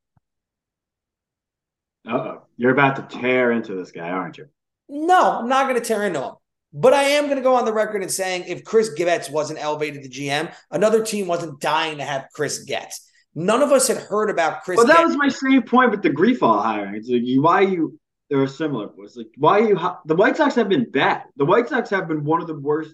[2.08, 2.42] oh.
[2.58, 4.48] You're about to tear into this guy, aren't you?
[4.90, 6.34] No, I'm not going to tear into him.
[6.74, 9.62] But I am going to go on the record and saying if Chris Getz wasn't
[9.62, 13.06] elevated to GM, another team wasn't dying to have Chris Getz.
[13.36, 14.78] None of us had heard about Chris.
[14.78, 16.96] Well, that was my same point with the Grifol hiring.
[16.96, 18.00] It's like, why you
[18.30, 19.16] they're a similar voice.
[19.16, 19.80] Like, why you?
[20.06, 21.24] The White Sox have been bad.
[21.36, 22.94] The White Sox have been one of the worst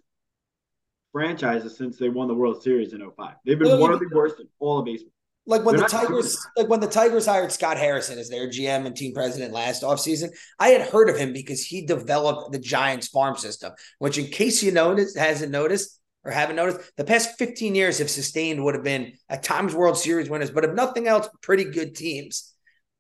[1.11, 3.36] franchises since they won the World Series in 05.
[3.45, 5.11] They've been one of the worst in all of baseball.
[5.47, 8.88] Like when They're the Tigers, like when the Tigers hired Scott Harrison as their GM
[8.88, 13.09] and team president last offseason, I had heard of him because he developed the Giants
[13.09, 17.76] farm system, which, in case you noticed, hasn't noticed or haven't noticed, the past 15
[17.76, 21.30] years have sustained would have been at times World Series winners, but if nothing else,
[21.41, 22.51] pretty good teams.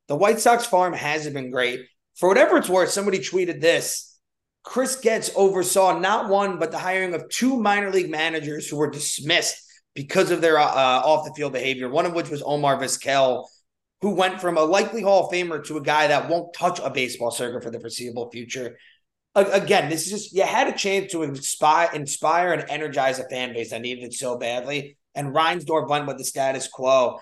[0.07, 1.81] The White Sox farm hasn't been great.
[2.15, 4.17] For whatever it's worth, somebody tweeted this.
[4.63, 8.89] Chris Getz oversaw not one, but the hiring of two minor league managers who were
[8.89, 9.61] dismissed
[9.95, 13.45] because of their uh, off the field behavior, one of which was Omar Vizquel,
[14.01, 16.89] who went from a likely Hall of Famer to a guy that won't touch a
[16.89, 18.77] baseball circuit for the foreseeable future.
[19.35, 23.53] Again, this is just you had a chance to inspire, inspire and energize a fan
[23.53, 24.97] base that needed it so badly.
[25.13, 27.19] And Reinsdorf went with the status quo.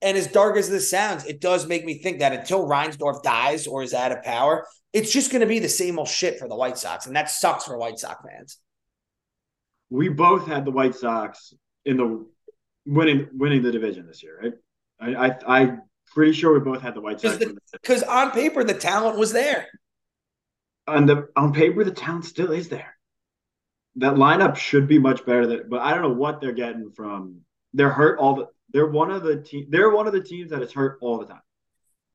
[0.00, 3.66] And as dark as this sounds, it does make me think that until Reinsdorf dies
[3.66, 6.48] or is out of power, it's just going to be the same old shit for
[6.48, 8.58] the White Sox, and that sucks for White Sox fans.
[9.90, 11.52] We both had the White Sox
[11.84, 12.26] in the
[12.86, 14.52] winning winning the division this year, right?
[15.00, 18.72] I, I I'm pretty sure we both had the White Sox because on paper the
[18.74, 19.66] talent was there.
[20.86, 22.96] On the on paper the talent still is there.
[23.96, 27.40] That lineup should be much better than, but I don't know what they're getting from.
[27.72, 28.48] They're hurt all the.
[28.72, 29.66] They're one of the team.
[29.70, 31.40] They're one of the teams that is hurt all the time.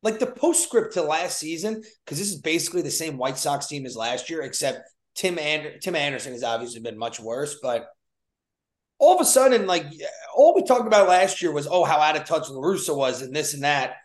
[0.04, 3.86] Like the postscript to last season, because this is basically the same White Sox team
[3.86, 7.88] as last year, except Tim and Tim Anderson has obviously been much worse, but
[9.00, 9.86] all of a sudden, like
[10.36, 13.22] all we talked about last year was, oh, how out of touch La Russa was
[13.22, 13.96] and this and that.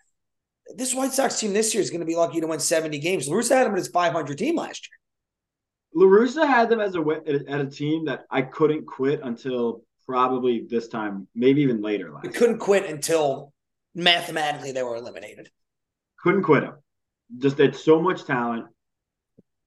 [0.75, 3.29] This White Sox team this year is going to be lucky to win 70 games.
[3.29, 6.05] La Russa had them at his 500 team last year.
[6.05, 7.01] La Russa had them as a
[7.49, 12.13] at a team that I couldn't quit until probably this time, maybe even later.
[12.13, 13.53] Last couldn't quit until
[13.95, 15.51] mathematically they were eliminated.
[16.19, 16.75] Couldn't quit them.
[17.39, 18.67] Just had so much talent,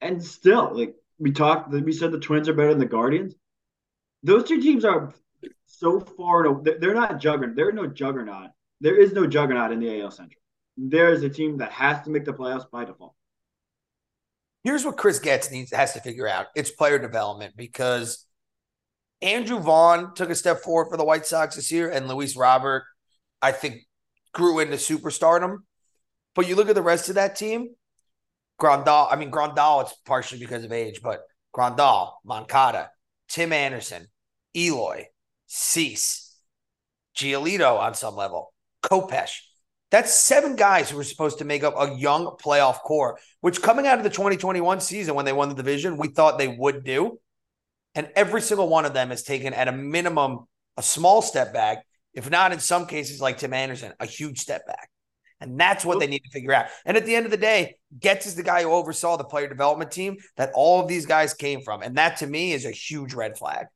[0.01, 3.33] and still, like we talked, we said the Twins are better than the Guardians
[4.23, 5.13] those two teams are
[5.65, 6.61] so far.
[6.63, 7.55] They're not juggernaut.
[7.55, 8.49] They're no juggernaut.
[8.81, 10.41] There is no juggernaut in the AL Central.
[10.81, 13.13] There is a team that has to make the playoffs by default.
[14.63, 18.25] Here's what Chris Getz needs has to figure out: it's player development because
[19.21, 22.85] Andrew Vaughn took a step forward for the White Sox this year, and Luis Robert,
[23.41, 23.81] I think,
[24.33, 25.57] grew into superstardom.
[26.33, 27.75] But you look at the rest of that team,
[28.61, 29.11] Grandal.
[29.11, 29.81] I mean, Grandal.
[29.81, 31.23] It's partially because of age, but
[31.53, 32.89] Grandal, Moncada,
[33.27, 34.07] Tim Anderson,
[34.55, 35.07] Eloy,
[35.45, 36.37] Cease,
[37.17, 39.41] Giolito on some level, Kopech.
[39.91, 43.87] That's seven guys who were supposed to make up a young playoff core, which coming
[43.87, 47.19] out of the 2021 season when they won the division, we thought they would do.
[47.95, 50.45] And every single one of them has taken, at a minimum,
[50.77, 51.83] a small step back,
[52.13, 54.89] if not in some cases, like Tim Anderson, a huge step back.
[55.41, 56.67] And that's what they need to figure out.
[56.85, 59.47] And at the end of the day, Getz is the guy who oversaw the player
[59.47, 61.81] development team that all of these guys came from.
[61.81, 63.67] And that to me is a huge red flag.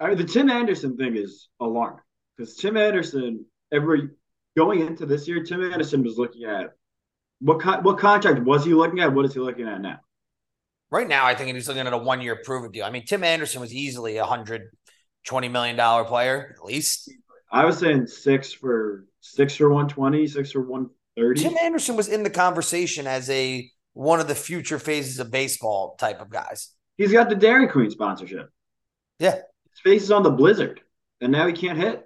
[0.00, 2.00] All right, the Tim Anderson thing is alarming
[2.36, 4.10] because Tim Anderson, every
[4.56, 6.74] going into this year, Tim Anderson was looking at
[7.40, 9.12] what con- what contract was he looking at?
[9.12, 10.00] What is he looking at now?
[10.90, 12.84] Right now, I think he's looking at a one year prove it deal.
[12.84, 14.70] I mean, Tim Anderson was easily a hundred
[15.24, 17.10] twenty million dollar player at least.
[17.50, 21.42] I was saying six for six for 120, six for 130.
[21.42, 25.96] Tim Anderson was in the conversation as a one of the future phases of baseball
[25.98, 26.70] type of guys.
[26.96, 28.50] He's got the Dairy Queen sponsorship.
[29.18, 29.36] Yeah.
[29.36, 30.80] His face is on the blizzard,
[31.20, 32.05] and now he can't hit.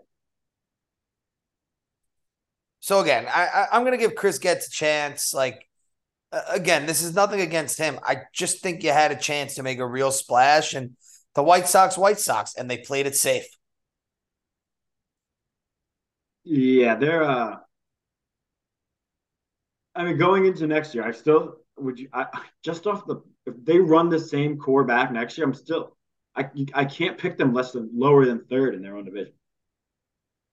[2.81, 5.35] So again, I, I am gonna give Chris Getz a chance.
[5.35, 5.69] Like
[6.51, 7.99] again, this is nothing against him.
[8.05, 10.97] I just think you had a chance to make a real splash, and
[11.35, 13.47] the White Sox, White Sox, and they played it safe.
[16.45, 17.23] Yeah, they're.
[17.23, 17.57] uh
[19.95, 22.09] I mean, going into next year, I still would you.
[22.13, 22.27] I
[22.63, 25.97] just off the if they run the same core back next year, I'm still.
[26.37, 29.35] I I can't pick them less than lower than third in their own division.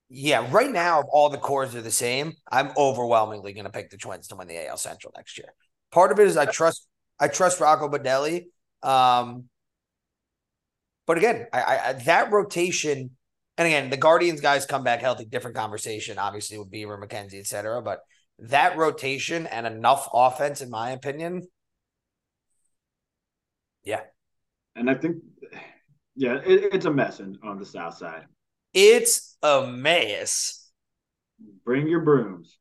[0.09, 3.89] Yeah, right now, if all the cores are the same, I'm overwhelmingly going to pick
[3.89, 5.49] the Twins to win the AL Central next year.
[5.91, 6.87] Part of it is I trust
[7.19, 8.45] I trust Rocco Baldelli.
[8.83, 9.45] Um,
[11.05, 13.11] but again, I, I that rotation
[13.57, 17.81] and again, the Guardians guys come back healthy, different conversation, obviously, with Bieber, McKenzie, etc.
[17.81, 18.01] But
[18.39, 21.47] that rotation and enough offense, in my opinion,
[23.83, 24.01] yeah.
[24.75, 25.17] And I think,
[26.15, 28.25] yeah, it, it's a mess on the south side.
[28.73, 30.69] It's a mess.
[31.65, 32.57] Bring your brooms.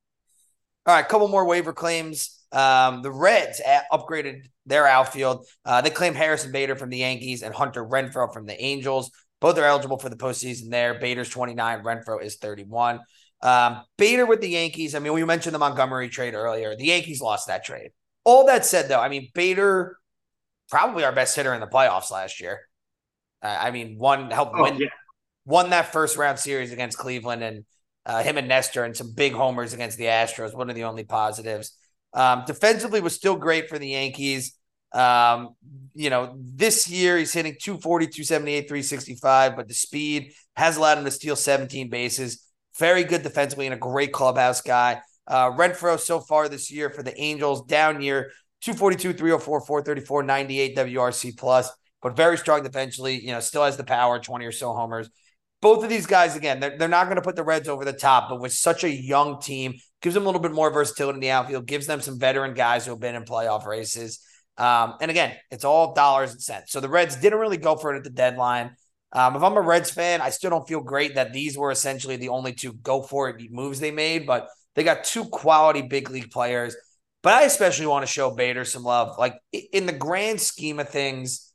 [0.86, 2.44] All right, couple more waiver claims.
[2.52, 3.60] Um, the Reds
[3.92, 5.46] upgraded their outfield.
[5.64, 9.10] Uh, they claimed Harrison Bader from the Yankees and Hunter Renfroe from the Angels.
[9.40, 10.98] Both are eligible for the postseason there.
[10.98, 13.00] Bader's 29, Renfroe is 31.
[13.42, 14.94] Um, Bader with the Yankees.
[14.94, 16.74] I mean, we mentioned the Montgomery trade earlier.
[16.76, 17.90] The Yankees lost that trade.
[18.24, 19.96] All that said, though, I mean, Bader
[20.70, 22.60] probably our best hitter in the playoffs last year.
[23.42, 24.88] Uh, I mean, one helped Oh, win, yeah.
[25.46, 27.64] Won that first round series against Cleveland, and
[28.04, 30.54] uh, him and Nestor and some big homers against the Astros.
[30.54, 31.72] One of the only positives.
[32.12, 34.56] Um, defensively was still great for the Yankees.
[34.92, 35.54] Um,
[35.94, 41.04] you know, this year he's hitting 240, 278, 365, but the speed has allowed him
[41.04, 42.44] to steal 17 bases.
[42.78, 45.00] Very good defensively and a great clubhouse guy.
[45.26, 48.30] Uh, Renfroe so far this year for the Angels, down year
[48.62, 51.70] 242, 304, 434, 98 WRC plus,
[52.00, 53.20] but very strong defensively.
[53.20, 55.10] You know, still has the power, 20 or so homers.
[55.66, 57.92] Both of these guys, again, they're, they're not going to put the Reds over the
[57.92, 61.20] top, but with such a young team, gives them a little bit more versatility in
[61.20, 64.20] the outfield, gives them some veteran guys who have been in playoff races.
[64.56, 66.70] Um, and again, it's all dollars and cents.
[66.70, 68.76] So the Reds didn't really go for it at the deadline.
[69.10, 72.14] Um, if I'm a Reds fan, I still don't feel great that these were essentially
[72.14, 74.46] the only two go for it moves they made, but
[74.76, 76.76] they got two quality big league players.
[77.24, 79.18] But I especially want to show Bader some love.
[79.18, 79.34] Like
[79.72, 81.52] in the grand scheme of things,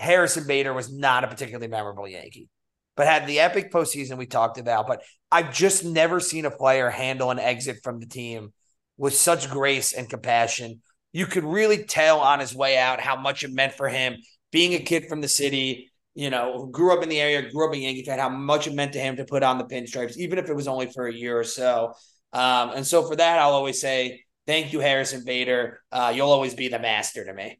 [0.00, 2.48] Harrison Bader was not a particularly memorable Yankee,
[2.96, 4.86] but had the epic postseason we talked about.
[4.86, 8.52] But I've just never seen a player handle an exit from the team
[8.96, 10.80] with such grace and compassion.
[11.12, 14.16] You could really tell on his way out how much it meant for him
[14.52, 17.68] being a kid from the city, you know, who grew up in the area, grew
[17.68, 20.16] up in Yankee fan, how much it meant to him to put on the pinstripes,
[20.16, 21.92] even if it was only for a year or so.
[22.32, 25.80] Um, and so for that, I'll always say, thank you, Harrison Bader.
[25.90, 27.58] Uh, you'll always be the master to me.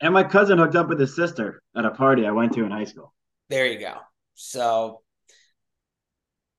[0.00, 2.70] And my cousin hooked up with his sister at a party I went to in
[2.70, 3.13] high school.
[3.48, 3.94] There you go.
[4.34, 5.02] So,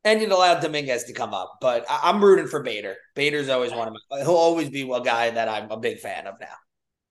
[0.04, 2.96] and you'd allow Dominguez to come up, but I- I'm rooting for Bader.
[3.16, 6.28] Bader's always one of my, he'll always be a guy that I'm a big fan
[6.28, 6.48] of now.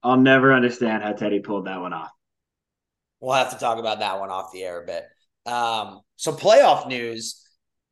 [0.03, 2.11] I'll never understand how Teddy pulled that one off.
[3.21, 5.05] We'll have to talk about that one off the air a bit.
[5.47, 7.41] Um, so playoff news,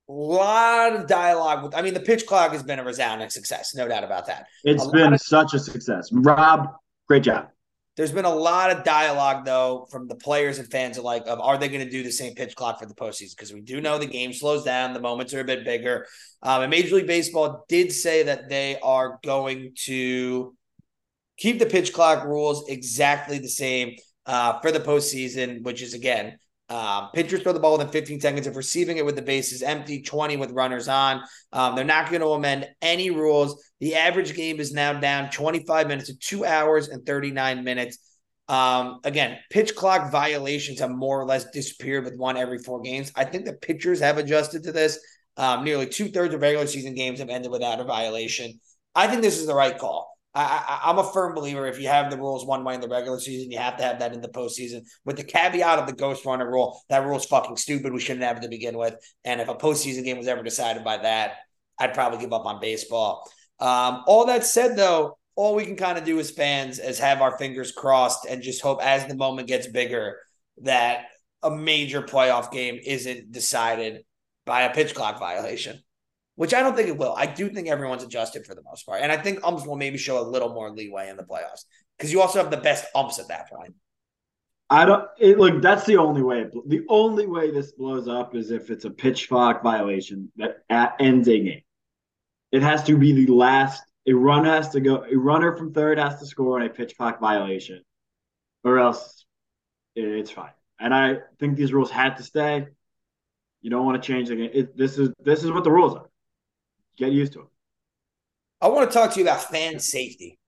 [0.08, 3.74] a lot of dialogue with, I mean, the pitch clock has been a resounding success,
[3.74, 4.46] no doubt about that.
[4.62, 6.10] It's A been of- such a success.
[6.12, 6.68] Rob,
[7.08, 7.48] great job.
[7.96, 11.58] There's been a lot of dialogue, though, from the players and fans alike of are
[11.58, 13.36] they going to do the same pitch clock for the postseason?
[13.36, 16.06] Because we do know the game slows down, the moments are a bit bigger.
[16.42, 20.56] Um, and Major League Baseball did say that they are going to
[21.36, 26.38] keep the pitch clock rules exactly the same uh, for the postseason, which is again,
[26.68, 30.00] um, pitchers throw the ball within 15 seconds of receiving it with the bases empty,
[30.00, 31.22] 20 with runners on.
[31.52, 33.62] Um, they're not going to amend any rules.
[33.82, 37.98] The average game is now down 25 minutes to two hours and 39 minutes.
[38.46, 43.10] Um, again, pitch clock violations have more or less disappeared with one every four games.
[43.16, 45.00] I think the pitchers have adjusted to this.
[45.36, 48.60] Um, nearly two thirds of regular season games have ended without a violation.
[48.94, 50.16] I think this is the right call.
[50.32, 51.66] I, I'm a firm believer.
[51.66, 53.98] If you have the rules one way in the regular season, you have to have
[53.98, 54.82] that in the postseason.
[55.04, 57.92] With the caveat of the ghost runner rule, that rule is fucking stupid.
[57.92, 58.94] We shouldn't have it to begin with.
[59.24, 61.38] And if a postseason game was ever decided by that,
[61.80, 63.28] I'd probably give up on baseball.
[63.62, 67.22] Um, all that said, though, all we can kind of do as fans is have
[67.22, 70.18] our fingers crossed and just hope as the moment gets bigger
[70.62, 71.06] that
[71.42, 74.04] a major playoff game isn't decided
[74.44, 75.80] by a pitch clock violation
[76.36, 77.14] which I don't think it will.
[77.16, 79.02] I do think everyone's adjusted for the most part.
[79.02, 81.64] And I think umps will maybe show a little more leeway in the playoffs
[81.96, 83.74] because you also have the best umps at that point.
[84.70, 85.60] I don't it, look.
[85.60, 86.40] That's the only way.
[86.40, 90.58] it The only way this blows up is if it's a pitch clock violation that
[90.70, 91.62] at, ends a game.
[92.52, 93.82] It has to be the last.
[94.06, 95.04] A run has to go.
[95.10, 97.82] A runner from third has to score on a pitch clock violation,
[98.62, 99.24] or else
[99.96, 100.52] it's fine.
[100.78, 102.66] And I think these rules had to stay.
[103.60, 104.50] You don't want to change the game.
[104.52, 106.10] It, this is this is what the rules are.
[106.96, 107.46] Get used to it.
[108.60, 110.38] I want to talk to you about fan safety,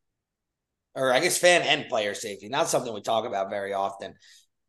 [0.95, 2.49] or I guess fan and player safety.
[2.49, 4.15] Not something we talk about very often.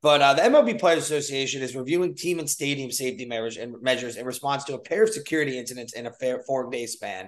[0.06, 4.18] But uh, the MLB Players Association is reviewing team and stadium safety measures and measures
[4.18, 7.28] in response to a pair of security incidents in a fair four-day span.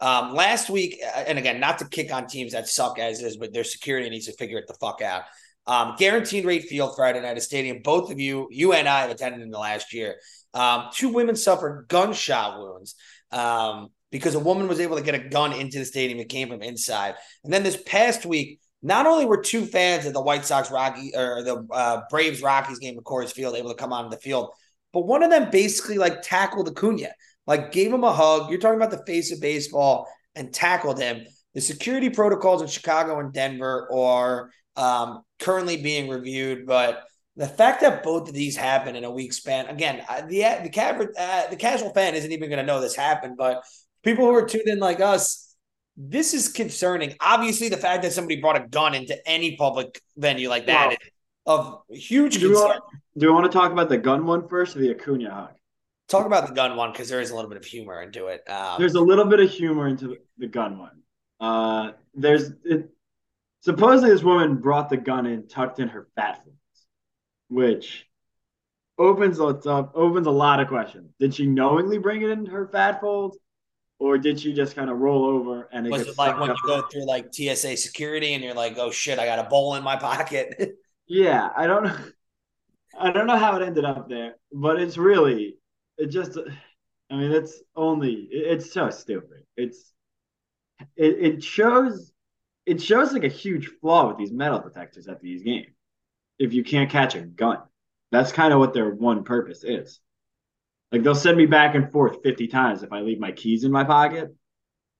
[0.00, 3.36] Um, last week, uh, and again, not to kick on teams that suck as is,
[3.36, 5.24] but their security needs to figure it the fuck out.
[5.66, 7.82] Um, guaranteed rate field Friday night at stadium.
[7.84, 10.14] Both of you, you and I have attended in the last year.
[10.54, 12.94] Um, two women suffered gunshot wounds
[13.32, 16.18] um, because a woman was able to get a gun into the stadium.
[16.20, 17.16] It came from inside.
[17.44, 21.12] And then this past week, not only were two fans of the White Sox Rocky
[21.16, 24.50] or the uh, Braves Rockies game at Coors Field able to come onto the field,
[24.92, 27.08] but one of them basically like tackled Acuna,
[27.46, 28.50] like gave him a hug.
[28.50, 31.24] You're talking about the face of baseball and tackled him.
[31.54, 37.04] The security protocols in Chicago and Denver are um, currently being reviewed, but
[37.36, 41.50] the fact that both of these happen in a week span, again, the the, uh,
[41.50, 43.62] the casual fan isn't even going to know this happened, but
[44.02, 45.43] people who are tuned in like us,
[45.96, 47.14] this is concerning.
[47.20, 50.92] Obviously, the fact that somebody brought a gun into any public venue like that Wow.
[50.92, 50.98] is
[51.46, 52.68] of huge Do we, concern.
[52.70, 52.84] want,
[53.18, 55.50] do we want to talk about the gun one first or the Acuna hug?
[56.08, 58.48] Talk about the gun one because there is a little bit of humor into it.
[58.48, 61.02] Um, there's a little bit of humor into the gun one.
[61.40, 62.90] Uh, there's it,
[63.62, 66.86] supposedly this woman brought the gun in tucked in her fat folds,
[67.48, 68.06] which
[68.98, 71.10] opens up opens a lot of questions.
[71.18, 73.38] Did she knowingly bring it in her fat folds,
[73.98, 76.56] or did she just kind of roll over and it was it like when you
[76.66, 79.84] go through like TSA security and you're like, oh shit, I got a bowl in
[79.84, 80.76] my pocket?
[81.06, 81.96] yeah, I don't know.
[82.98, 85.56] I don't know how it ended up there, but it's really
[85.98, 86.38] it just.
[87.10, 89.44] I mean, it's only it's so stupid.
[89.56, 89.92] It's
[90.96, 92.12] it, it shows
[92.66, 95.74] it shows like a huge flaw with these metal detectors at these games.
[96.38, 97.58] If you can't catch a gun,
[98.10, 100.00] that's kind of what their one purpose is.
[100.94, 103.72] Like they'll send me back and forth 50 times if I leave my keys in
[103.72, 104.32] my pocket,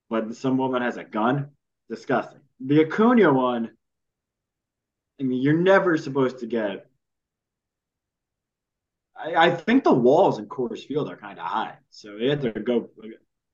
[0.09, 1.51] but some woman has a gun.
[1.89, 2.41] Disgusting.
[2.59, 3.71] The Acuna one,
[5.17, 6.87] I mean, you're never supposed to get.
[9.15, 12.41] I, I think the walls in Coors Field are kind of high, so they have
[12.41, 12.89] to go.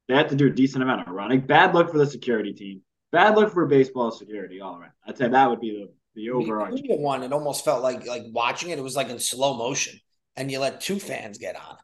[0.07, 1.41] They have to do a decent amount of running.
[1.41, 2.81] Bad luck for the security team.
[3.11, 4.93] Bad luck for baseball security all around.
[5.05, 7.21] I'd say that would be the the overarching one.
[7.21, 8.79] It almost felt like like watching it.
[8.79, 9.99] It was like in slow motion,
[10.35, 11.77] and you let two fans get on.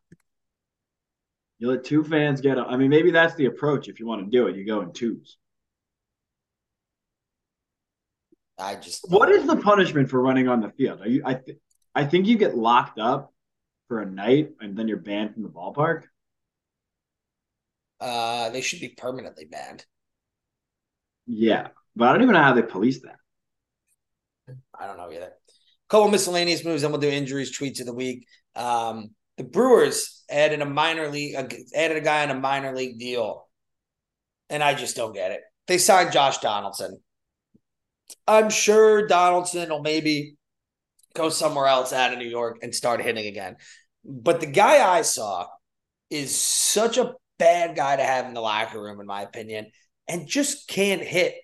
[1.59, 2.59] You let two fans get.
[2.59, 3.87] I mean, maybe that's the approach.
[3.87, 5.37] If you want to do it, you go in twos.
[8.59, 9.09] I just.
[9.09, 11.01] What is the punishment for running on the field?
[11.01, 11.23] Are you?
[11.25, 11.57] I th-
[11.95, 13.33] I think you get locked up
[13.87, 16.03] for a night, and then you're banned from the ballpark.
[17.99, 19.83] Uh, they should be permanently banned.
[21.25, 23.17] Yeah, but I don't even know how they police that.
[24.79, 25.33] I don't know either.
[25.89, 28.27] Couple miscellaneous moves, and we'll do injuries, tweets of the week.
[28.55, 32.99] Um, the Brewers added a minor league, uh, added a guy on a minor league
[32.99, 33.47] deal,
[34.49, 35.41] and I just don't get it.
[35.67, 36.99] They signed Josh Donaldson.
[38.27, 40.37] I'm sure Donaldson will maybe
[41.13, 43.57] go somewhere else out of New York and start hitting again.
[44.05, 45.47] But the guy I saw
[46.09, 49.71] is such a bad guy to have in the locker room, in my opinion,
[50.07, 51.35] and just can't hit.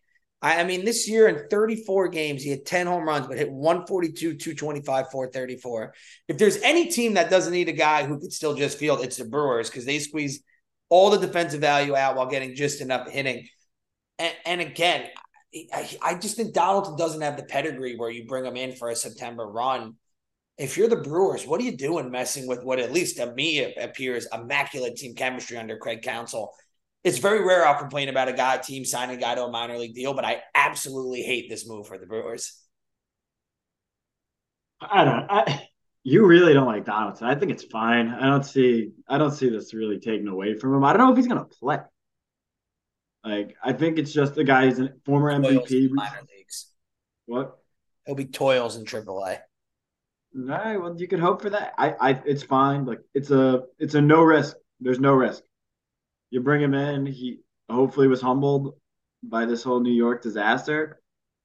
[0.44, 4.36] I, mean, this year in 34 games, he had 10 home runs, but hit 142,
[4.36, 5.94] 225, 434.
[6.28, 9.16] If there's any team that doesn't need a guy who could still just field, it's
[9.16, 10.44] the Brewers because they squeeze
[10.90, 13.48] all the defensive value out while getting just enough hitting.
[14.20, 15.08] And, and again,
[15.74, 18.90] I, I just think Donaldson doesn't have the pedigree where you bring him in for
[18.90, 19.96] a September run.
[20.58, 23.74] If you're the Brewers, what are you doing messing with what at least to me
[23.76, 26.54] appears immaculate team chemistry under Craig Counsell?
[27.04, 29.78] It's very rare I'll complain about a guy team signing a guy to a minor
[29.78, 32.60] league deal, but I absolutely hate this move for the Brewers.
[34.82, 35.26] I don't.
[35.30, 35.68] I
[36.04, 37.28] you really don't like Donaldson.
[37.28, 38.10] I think it's fine.
[38.10, 38.92] I don't see.
[39.08, 40.84] I don't see this really taken away from him.
[40.84, 41.80] I don't know if he's gonna play.
[43.24, 45.90] Like I think it's just the guy who's a former MVP.
[45.92, 46.68] minor leagues.
[47.26, 47.58] What?
[48.06, 49.08] He'll be toils in AAA.
[49.08, 49.40] All
[50.36, 50.78] right.
[50.78, 51.74] Well, you can hope for that.
[51.78, 51.96] I.
[52.00, 52.22] I.
[52.26, 52.86] It's fine.
[52.86, 53.64] Like it's a.
[53.80, 54.58] It's a no risk.
[54.82, 55.44] There's no risk
[56.34, 57.06] you bring him in.
[57.06, 58.74] He hopefully was humbled
[59.22, 61.00] by this whole New York disaster.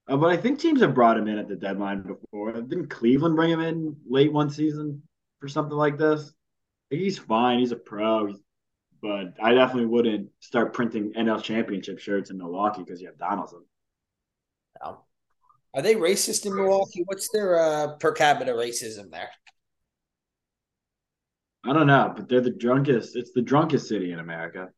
[0.08, 2.52] Uh, but I think teams have brought him in at the deadline before.
[2.52, 5.02] Didn't Cleveland bring him in late one season
[5.40, 6.32] for something like this?
[6.88, 7.58] he's fine.
[7.58, 8.34] He's a pro.
[9.02, 13.64] But I definitely wouldn't start printing NL championship shirts in Milwaukee because you have Donaldson.
[14.82, 15.04] No.
[15.74, 17.02] Are they racist in Milwaukee?
[17.04, 19.28] What's their uh, per capita racism there?
[21.62, 23.16] I don't know, but they're the drunkest.
[23.16, 24.70] It's the drunkest city in America.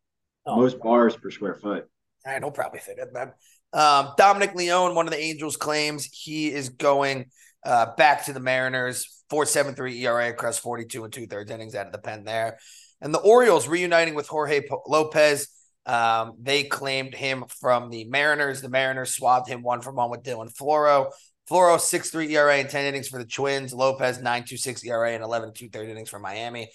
[0.47, 1.87] Oh, Most bars per square foot.
[2.27, 3.33] I know probably fit it, man.
[3.73, 7.27] Um, Dominic Leone, one of the Angels, claims he is going
[7.65, 9.23] uh, back to the Mariners.
[9.31, 12.59] 4.73 ERA across 42 and two thirds innings out of the pen there.
[13.01, 15.49] And the Orioles reuniting with Jorge Lopez.
[15.87, 18.61] Um, they claimed him from the Mariners.
[18.61, 21.11] The Mariners swapped him one for one with Dylan Floro.
[21.49, 23.73] Floro, 6.3 ERA and 10 innings for the Twins.
[23.73, 26.71] Lopez, 9.26 ERA and 11 two third innings for Miami.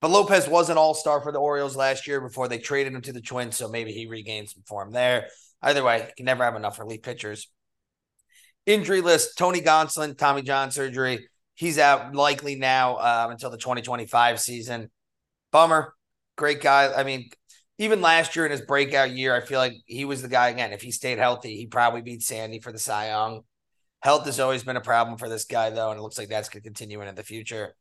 [0.00, 3.02] But Lopez was an all star for the Orioles last year before they traded him
[3.02, 5.28] to the Twins, so maybe he regained some form there.
[5.62, 7.48] Either way, you can never have enough relief pitchers.
[8.66, 11.28] Injury list Tony Gonsolin, Tommy John surgery.
[11.54, 14.90] He's out likely now um, until the 2025 season.
[15.52, 15.94] Bummer.
[16.36, 16.90] Great guy.
[16.90, 17.28] I mean,
[17.76, 20.72] even last year in his breakout year, I feel like he was the guy again.
[20.72, 23.42] If he stayed healthy, he probably beat Sandy for the Cy Young.
[24.00, 26.48] Health has always been a problem for this guy, though, and it looks like that's
[26.48, 27.74] going to continue into the future.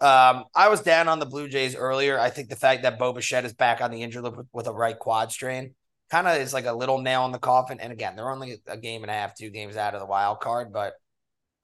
[0.00, 2.18] Um, I was down on the Blue Jays earlier.
[2.18, 4.66] I think the fact that Bo Bichette is back on the injury list with, with
[4.66, 5.74] a right quad strain
[6.10, 7.80] kind of is like a little nail in the coffin.
[7.80, 10.40] And again, they're only a game and a half, two games out of the wild
[10.40, 10.94] card, but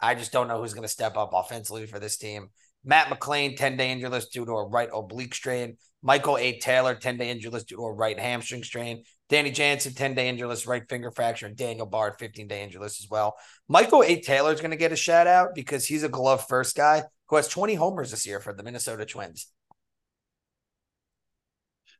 [0.00, 2.48] I just don't know who's going to step up offensively for this team.
[2.84, 5.76] Matt McLain, 10 day injury list due to a right oblique strain.
[6.02, 6.58] Michael A.
[6.58, 9.04] Taylor, 10 day injury list due to a right hamstring strain.
[9.28, 11.46] Danny Jansen, 10 day injury list, right finger fracture.
[11.46, 13.36] And Daniel Bard, 15 day injury list as well.
[13.68, 14.20] Michael A.
[14.20, 17.36] Taylor is going to get a shout out because he's a glove first guy who
[17.36, 19.46] has 20 homers this year for the Minnesota Twins.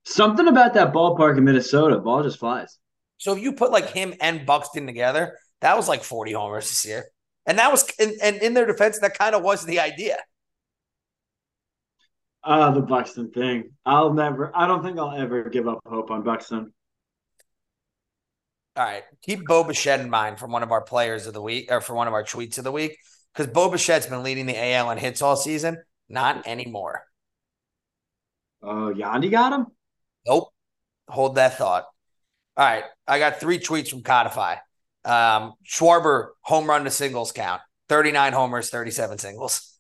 [0.05, 2.79] Something about that ballpark in Minnesota, ball just flies.
[3.17, 6.85] So if you put like him and Buxton together, that was like 40 homers this
[6.85, 7.07] year.
[7.47, 10.19] And that was, and, and in their defense, that kind of was the idea.
[12.45, 13.71] Ah, uh, the Buxton thing.
[13.87, 16.75] I'll never, I don't think I'll ever give up hope on Buxton.
[18.77, 19.05] All right.
[19.23, 21.95] Keep Bo Bichette in mind from one of our players of the week or for
[21.95, 22.99] one of our tweets of the week
[23.33, 25.83] because Bo Bichette's been leading the AL in hits all season.
[26.09, 27.03] Not anymore.
[28.63, 29.67] Oh, uh, Yandy got him?
[30.27, 30.53] Nope.
[31.09, 31.85] Hold that thought.
[32.57, 32.85] All right.
[33.07, 34.57] I got three tweets from Codify.
[35.05, 39.79] Um, Schwarber home run to singles count 39 homers, 37 singles.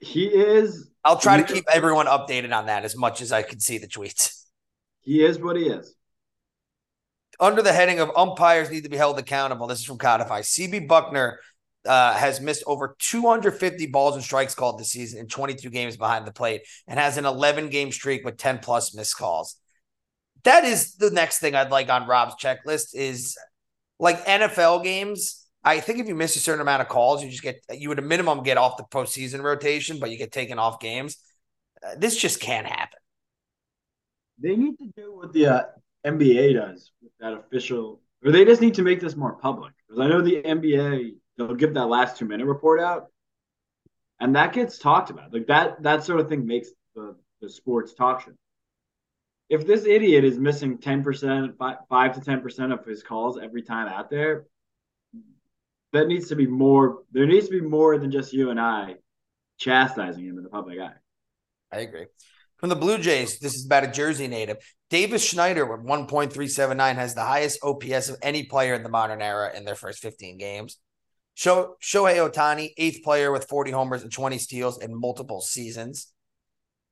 [0.00, 0.90] He is.
[1.02, 3.88] I'll try to keep everyone updated on that as much as I can see the
[3.88, 4.44] tweets.
[5.00, 5.94] He is what he is.
[7.40, 10.40] Under the heading of umpires need to be held accountable, this is from Codify.
[10.40, 11.36] CB Bucknor
[11.86, 16.26] uh, has missed over 250 balls and strikes called this season in 22 games behind
[16.26, 19.56] the plate and has an 11 game streak with 10 plus missed calls
[20.44, 23.36] that is the next thing I'd like on Rob's checklist is
[23.98, 25.46] like NFL games.
[25.64, 27.98] I think if you miss a certain amount of calls, you just get you would
[27.98, 31.16] a minimum get off the postseason rotation, but you get taken off games.
[31.84, 32.98] Uh, this just can't happen.
[34.38, 35.62] They need to do what the uh,
[36.06, 39.72] NBA does that official, or they just need to make this more public.
[39.86, 43.06] Because I know the NBA they'll give that last two minute report out,
[44.20, 45.32] and that gets talked about.
[45.32, 48.32] Like that that sort of thing makes the the sports talk show
[49.48, 51.56] if this idiot is missing 10%,
[51.88, 54.46] 5 to 10% of his calls every time out there,
[55.92, 57.02] that needs to be more.
[57.12, 58.96] There needs to be more than just you and I
[59.58, 60.92] chastising him in the public eye.
[61.72, 62.06] I agree.
[62.58, 64.58] From the Blue Jays, this is about a Jersey native.
[64.90, 69.54] Davis Schneider with 1.379 has the highest OPS of any player in the modern era
[69.54, 70.78] in their first 15 games.
[71.36, 76.08] Shohei Ohtani, eighth player with 40 homers and 20 steals in multiple seasons.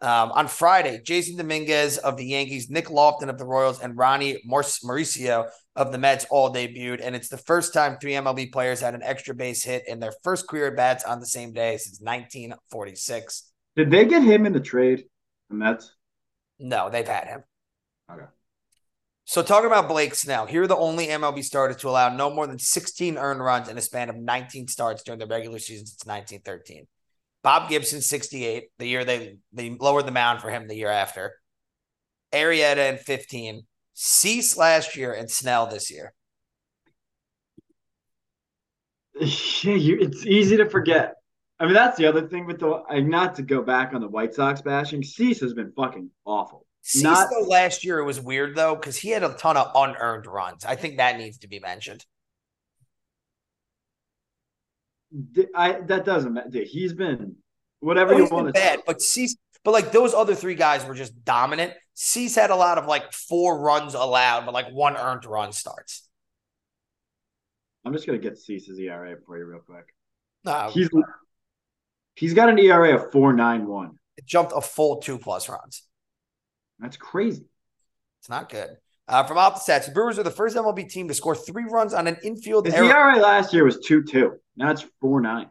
[0.03, 4.43] Um, on Friday, Jasson Dominguez of the Yankees, Nick Loftin of the Royals, and Ronnie
[4.47, 7.01] Mauricio of the Mets all debuted.
[7.03, 10.13] And it's the first time three MLB players had an extra base hit in their
[10.23, 13.53] first career bats on the same day since 1946.
[13.75, 15.05] Did they get him in the trade,
[15.49, 15.93] the Mets?
[16.59, 17.43] No, they've had him.
[19.37, 22.59] So talking about Blake Snell, here the only MLB starters to allow no more than
[22.59, 26.87] 16 earned runs in a span of 19 starts during the regular season since 1913.
[27.43, 31.35] Bob Gibson, 68, the year they, they lowered the mound for him the year after.
[32.33, 36.15] Arrieta in 15, Cease last year, and Snell this year.
[39.21, 41.17] Yeah, you, it's easy to forget.
[41.61, 44.33] I mean, that's the other thing with the not to go back on the White
[44.33, 45.03] Sox bashing.
[45.03, 46.66] Cease has been fucking awful.
[46.89, 49.73] Cease not, though last year it was weird though because he had a ton of
[49.75, 50.65] unearned runs.
[50.65, 52.07] I think that needs to be mentioned.
[55.53, 56.63] I that doesn't matter.
[56.63, 57.35] He's been
[57.81, 58.47] whatever oh, you want.
[58.47, 61.73] to Bad, but Cease, but like those other three guys were just dominant.
[61.95, 66.09] Cease had a lot of like four runs allowed, but like one earned run starts.
[67.85, 69.93] I'm just gonna get Cease's ERA for you real quick.
[70.45, 70.89] No, he's
[72.15, 73.99] he's got an ERA of four nine one.
[74.17, 75.83] It jumped a full two plus runs.
[76.79, 77.45] That's crazy.
[78.21, 78.77] It's not good.
[79.09, 82.07] Uh, from OptaSTATS, the Brewers are the first MLB team to score three runs on
[82.07, 82.87] an infield His error.
[82.87, 84.33] ERA last year was 2 2.
[84.57, 85.47] Now it's 4 9.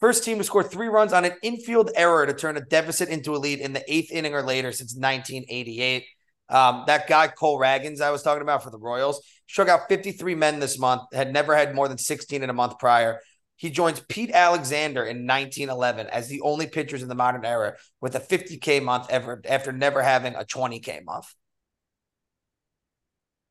[0.00, 3.36] First team to score three runs on an infield error to turn a deficit into
[3.36, 6.04] a lead in the eighth inning or later since 1988.
[6.48, 10.34] Um, that guy, Cole Ragans, I was talking about for the Royals, struck out 53
[10.34, 13.20] men this month, had never had more than 16 in a month prior.
[13.62, 18.16] He joins Pete Alexander in 1911 as the only pitchers in the modern era with
[18.16, 21.32] a 50K month ever after never having a 20K month.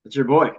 [0.03, 0.49] It's your boy.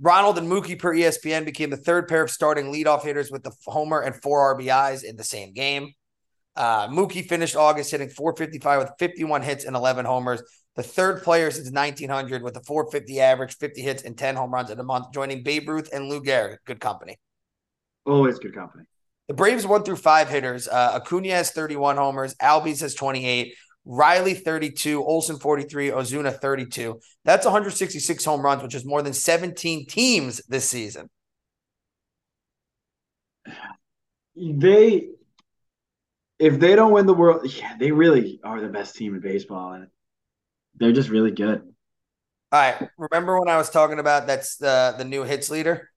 [0.00, 3.50] Ronald and Mookie per ESPN became the third pair of starting leadoff hitters with the
[3.66, 5.94] homer and four RBIs in the same game.
[6.54, 10.40] Uh, Mookie finished August hitting 455 with 51 hits and 11 homers.
[10.76, 14.70] The third player since 1900 with a 450 average, 50 hits, and 10 home runs
[14.70, 16.58] in a month, joining Babe Ruth and Lou Gehrig.
[16.64, 17.18] Good company.
[18.04, 18.84] Always good company.
[19.28, 20.68] The Braves one through five hitters.
[20.68, 22.34] Uh, Acuna has 31 homers.
[22.36, 23.54] Albies has 28.
[23.84, 27.00] Riley 32, Olson 43, Ozuna 32.
[27.24, 31.10] That's 166 home runs, which is more than 17 teams this season.
[34.36, 35.08] They,
[36.38, 39.72] if they don't win the world, yeah, they really are the best team in baseball,
[39.72, 39.88] and
[40.76, 41.62] they're just really good.
[42.52, 45.90] All right, remember when I was talking about that's the the new hits leader?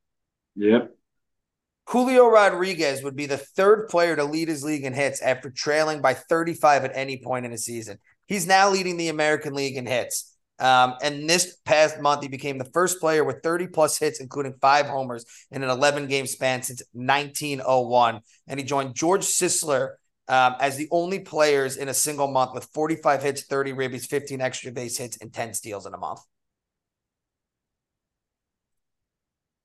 [0.56, 0.95] Yep.
[1.88, 6.02] Julio Rodriguez would be the third player to lead his league in hits after trailing
[6.02, 7.99] by 35 at any point in a season.
[8.26, 10.36] He's now leading the American League in hits.
[10.57, 14.56] Um, and this past month, he became the first player with 30 plus hits, including
[14.62, 18.22] five homers in an 11 game span since 1901.
[18.48, 19.95] And he joined George Sisler
[20.28, 24.41] um, as the only players in a single month with 45 hits, 30 ribbies, 15
[24.41, 26.22] extra base hits, and 10 steals in a month.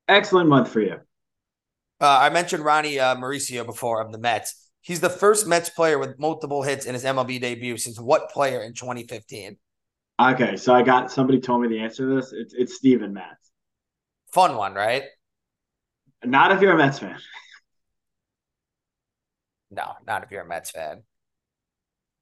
[0.09, 0.97] Excellent month for you.
[2.01, 4.71] Uh, I mentioned Ronnie uh, Mauricio before of the Mets.
[4.81, 8.63] He's the first Mets player with multiple hits in his MLB debut since what player
[8.63, 9.59] in 2015?
[10.21, 12.33] Okay, so I got somebody told me the answer to this.
[12.33, 13.51] It's it's Steven Matz.
[14.33, 15.05] Fun one, right?
[16.25, 17.19] Not if you're a Mets fan.
[19.71, 21.03] No, not if you're a Mets fan.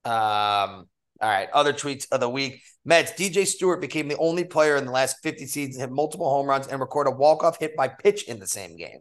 [0.04, 0.86] Um,
[1.20, 1.48] all right.
[1.52, 2.62] Other tweets of the week.
[2.84, 6.28] Mets, DJ Stewart became the only player in the last 50 seasons to hit multiple
[6.28, 9.00] home runs and record a walk-off hit by pitch in the same game.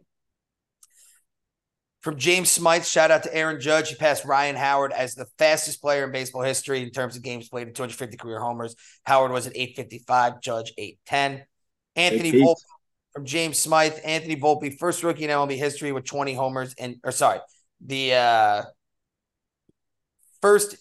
[2.00, 3.88] From James Smythe, shout out to Aaron Judge.
[3.88, 7.48] He passed Ryan Howard as the fastest player in baseball history in terms of games
[7.48, 8.76] played at 250 career homers.
[9.04, 11.44] Howard was at 855, Judge 810.
[11.96, 12.56] Anthony Volpe
[13.12, 13.98] from James Smythe.
[14.04, 17.40] Anthony Volpe, first rookie in MLB history with 20 homers and or sorry,
[17.84, 18.62] the uh
[20.40, 20.76] first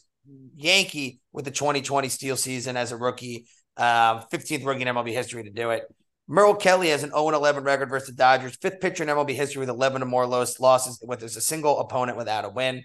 [0.56, 3.48] Yankee with the 2020 steal season as a rookie.
[3.76, 5.84] Um, 15th rookie in MLB history to do it.
[6.28, 9.62] Merrill Kelly has an 0 11 record versus the Dodgers, fifth pitcher in MLB history
[9.62, 12.84] with 11 or more losses with a single opponent without a win.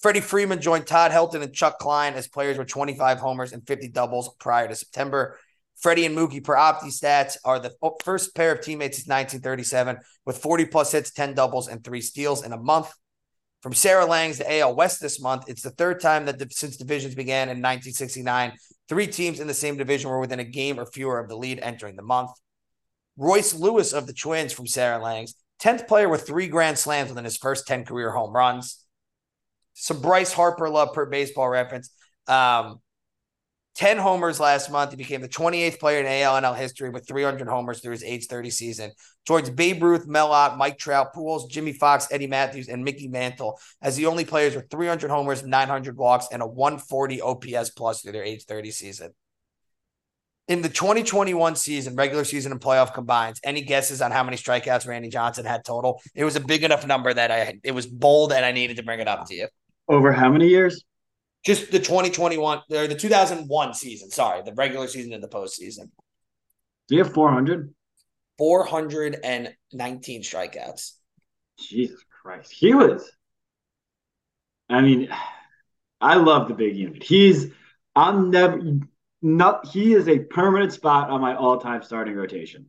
[0.00, 3.88] Freddie Freeman joined Todd Helton and Chuck Klein as players with 25 homers and 50
[3.88, 5.38] doubles prior to September.
[5.76, 7.72] Freddie and Mookie per OptaSTATS are the
[8.04, 12.44] first pair of teammates since 1937 with 40 plus hits, 10 doubles, and three steals
[12.44, 12.92] in a month.
[13.62, 16.76] From Sarah Langs the AL West this month, it's the third time that the, since
[16.76, 18.52] divisions began in 1969,
[18.88, 21.60] three teams in the same division were within a game or fewer of the lead
[21.60, 22.30] entering the month.
[23.16, 27.24] Royce Lewis of the Twins from Sarah Langs, 10th player with three grand slams within
[27.24, 28.84] his first 10 career home runs.
[29.74, 31.90] Some Bryce Harper love per baseball reference.
[32.26, 32.80] Um,
[33.76, 34.92] 10 homers last month.
[34.92, 38.50] He became the 28th player in ALNL history with 300 homers through his age 30
[38.50, 38.92] season.
[39.26, 43.58] Towards Babe Ruth, Mel Ott, Mike Trout, Pujols, Jimmie Foxx, Eddie Mathews, and Mickey Mantle
[43.82, 48.12] as the only players with 300 homers, 900 walks, and a 140 OPS plus through
[48.12, 49.12] their age 30 season.
[50.46, 54.86] In the 2021 season, regular season and playoff combines, any guesses on how many strikeouts
[54.86, 56.02] Randy Johnson had total?
[56.14, 58.82] It was a big enough number that I it was bold and I needed to
[58.82, 59.48] bring it up to you.
[59.88, 60.84] Over how many years?
[61.44, 64.10] Just the 2021 or uh, the 2001 season.
[64.10, 65.90] Sorry, the regular season and the postseason.
[66.88, 67.72] Do you have 400?
[68.36, 70.92] 419 strikeouts.
[71.58, 72.52] Jesus Christ.
[72.52, 73.10] He was,
[74.68, 75.08] I mean,
[76.00, 77.02] I love the big unit.
[77.02, 77.46] He's,
[77.94, 78.60] I'm never,
[79.24, 82.66] not he is a permanent spot on my all-time starting rotation.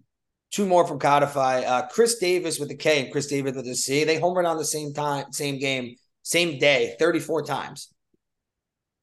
[0.52, 1.60] Two more from Codify.
[1.62, 4.06] Uh, Chris Davis with the K and Chris Davis with the C.
[4.06, 7.94] They homered on the same time, same game, same day, 34 times.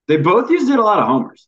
[0.08, 1.46] They both used it a lot of homers.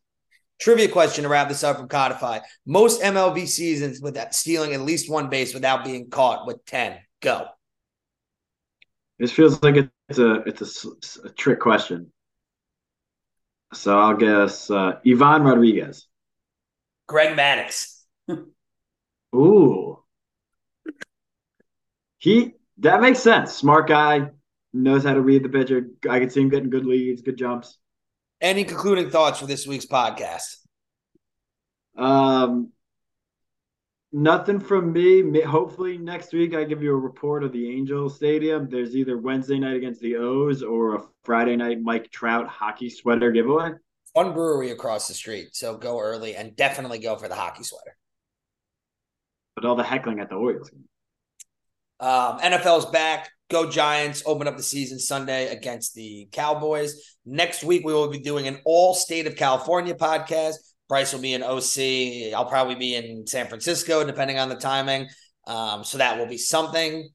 [0.60, 2.40] Trivia question to wrap this up from Codify.
[2.66, 6.98] Most MLB seasons with that stealing at least one base without being caught with 10.
[7.22, 7.46] Go.
[9.18, 12.12] This feels like it's a it's a, a trick question.
[13.74, 16.06] So I'll guess uh, Ivan Rodriguez.
[17.06, 18.02] Greg Maddux.
[19.34, 20.02] Ooh.
[22.18, 23.52] He that makes sense.
[23.52, 24.30] Smart guy,
[24.72, 25.88] knows how to read the pitcher.
[26.08, 27.78] I can see him getting good leads, good jumps.
[28.40, 30.56] Any concluding thoughts for this week's podcast?
[31.96, 32.72] Um,
[34.16, 35.40] Nothing from me.
[35.40, 38.68] Hopefully next week I give you a report of the Angel Stadium.
[38.70, 43.32] There's either Wednesday night against the O's or a Friday night Mike Trout hockey sweater
[43.32, 43.72] giveaway.
[44.12, 47.96] One brewery across the street, so go early and definitely go for the hockey sweater.
[49.56, 50.70] But all the heckling at the Orioles.
[51.98, 53.32] Um, NFL's back.
[53.50, 54.22] Go Giants.
[54.26, 57.16] Open up the season Sunday against the Cowboys.
[57.26, 60.54] Next week we will be doing an all state of California podcast.
[60.88, 62.34] Bryce will be in OC.
[62.34, 65.08] I'll probably be in San Francisco, depending on the timing.
[65.46, 67.08] Um, so that will be something.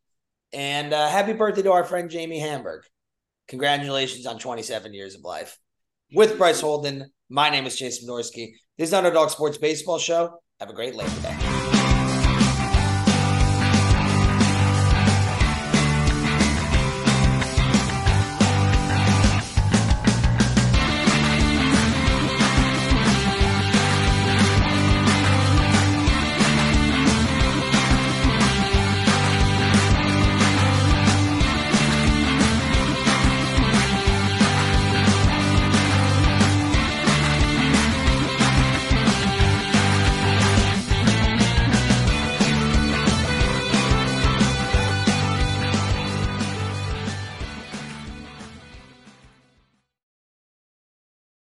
[0.53, 2.83] And uh, happy birthday to our friend Jamie Hamburg.
[3.47, 5.57] Congratulations on 27 years of life.
[6.13, 8.53] With Bryce Holden, my name is Jason Dorsky.
[8.77, 10.39] This is Underdog Sports Baseball Show.
[10.59, 11.48] Have a great Labor Day.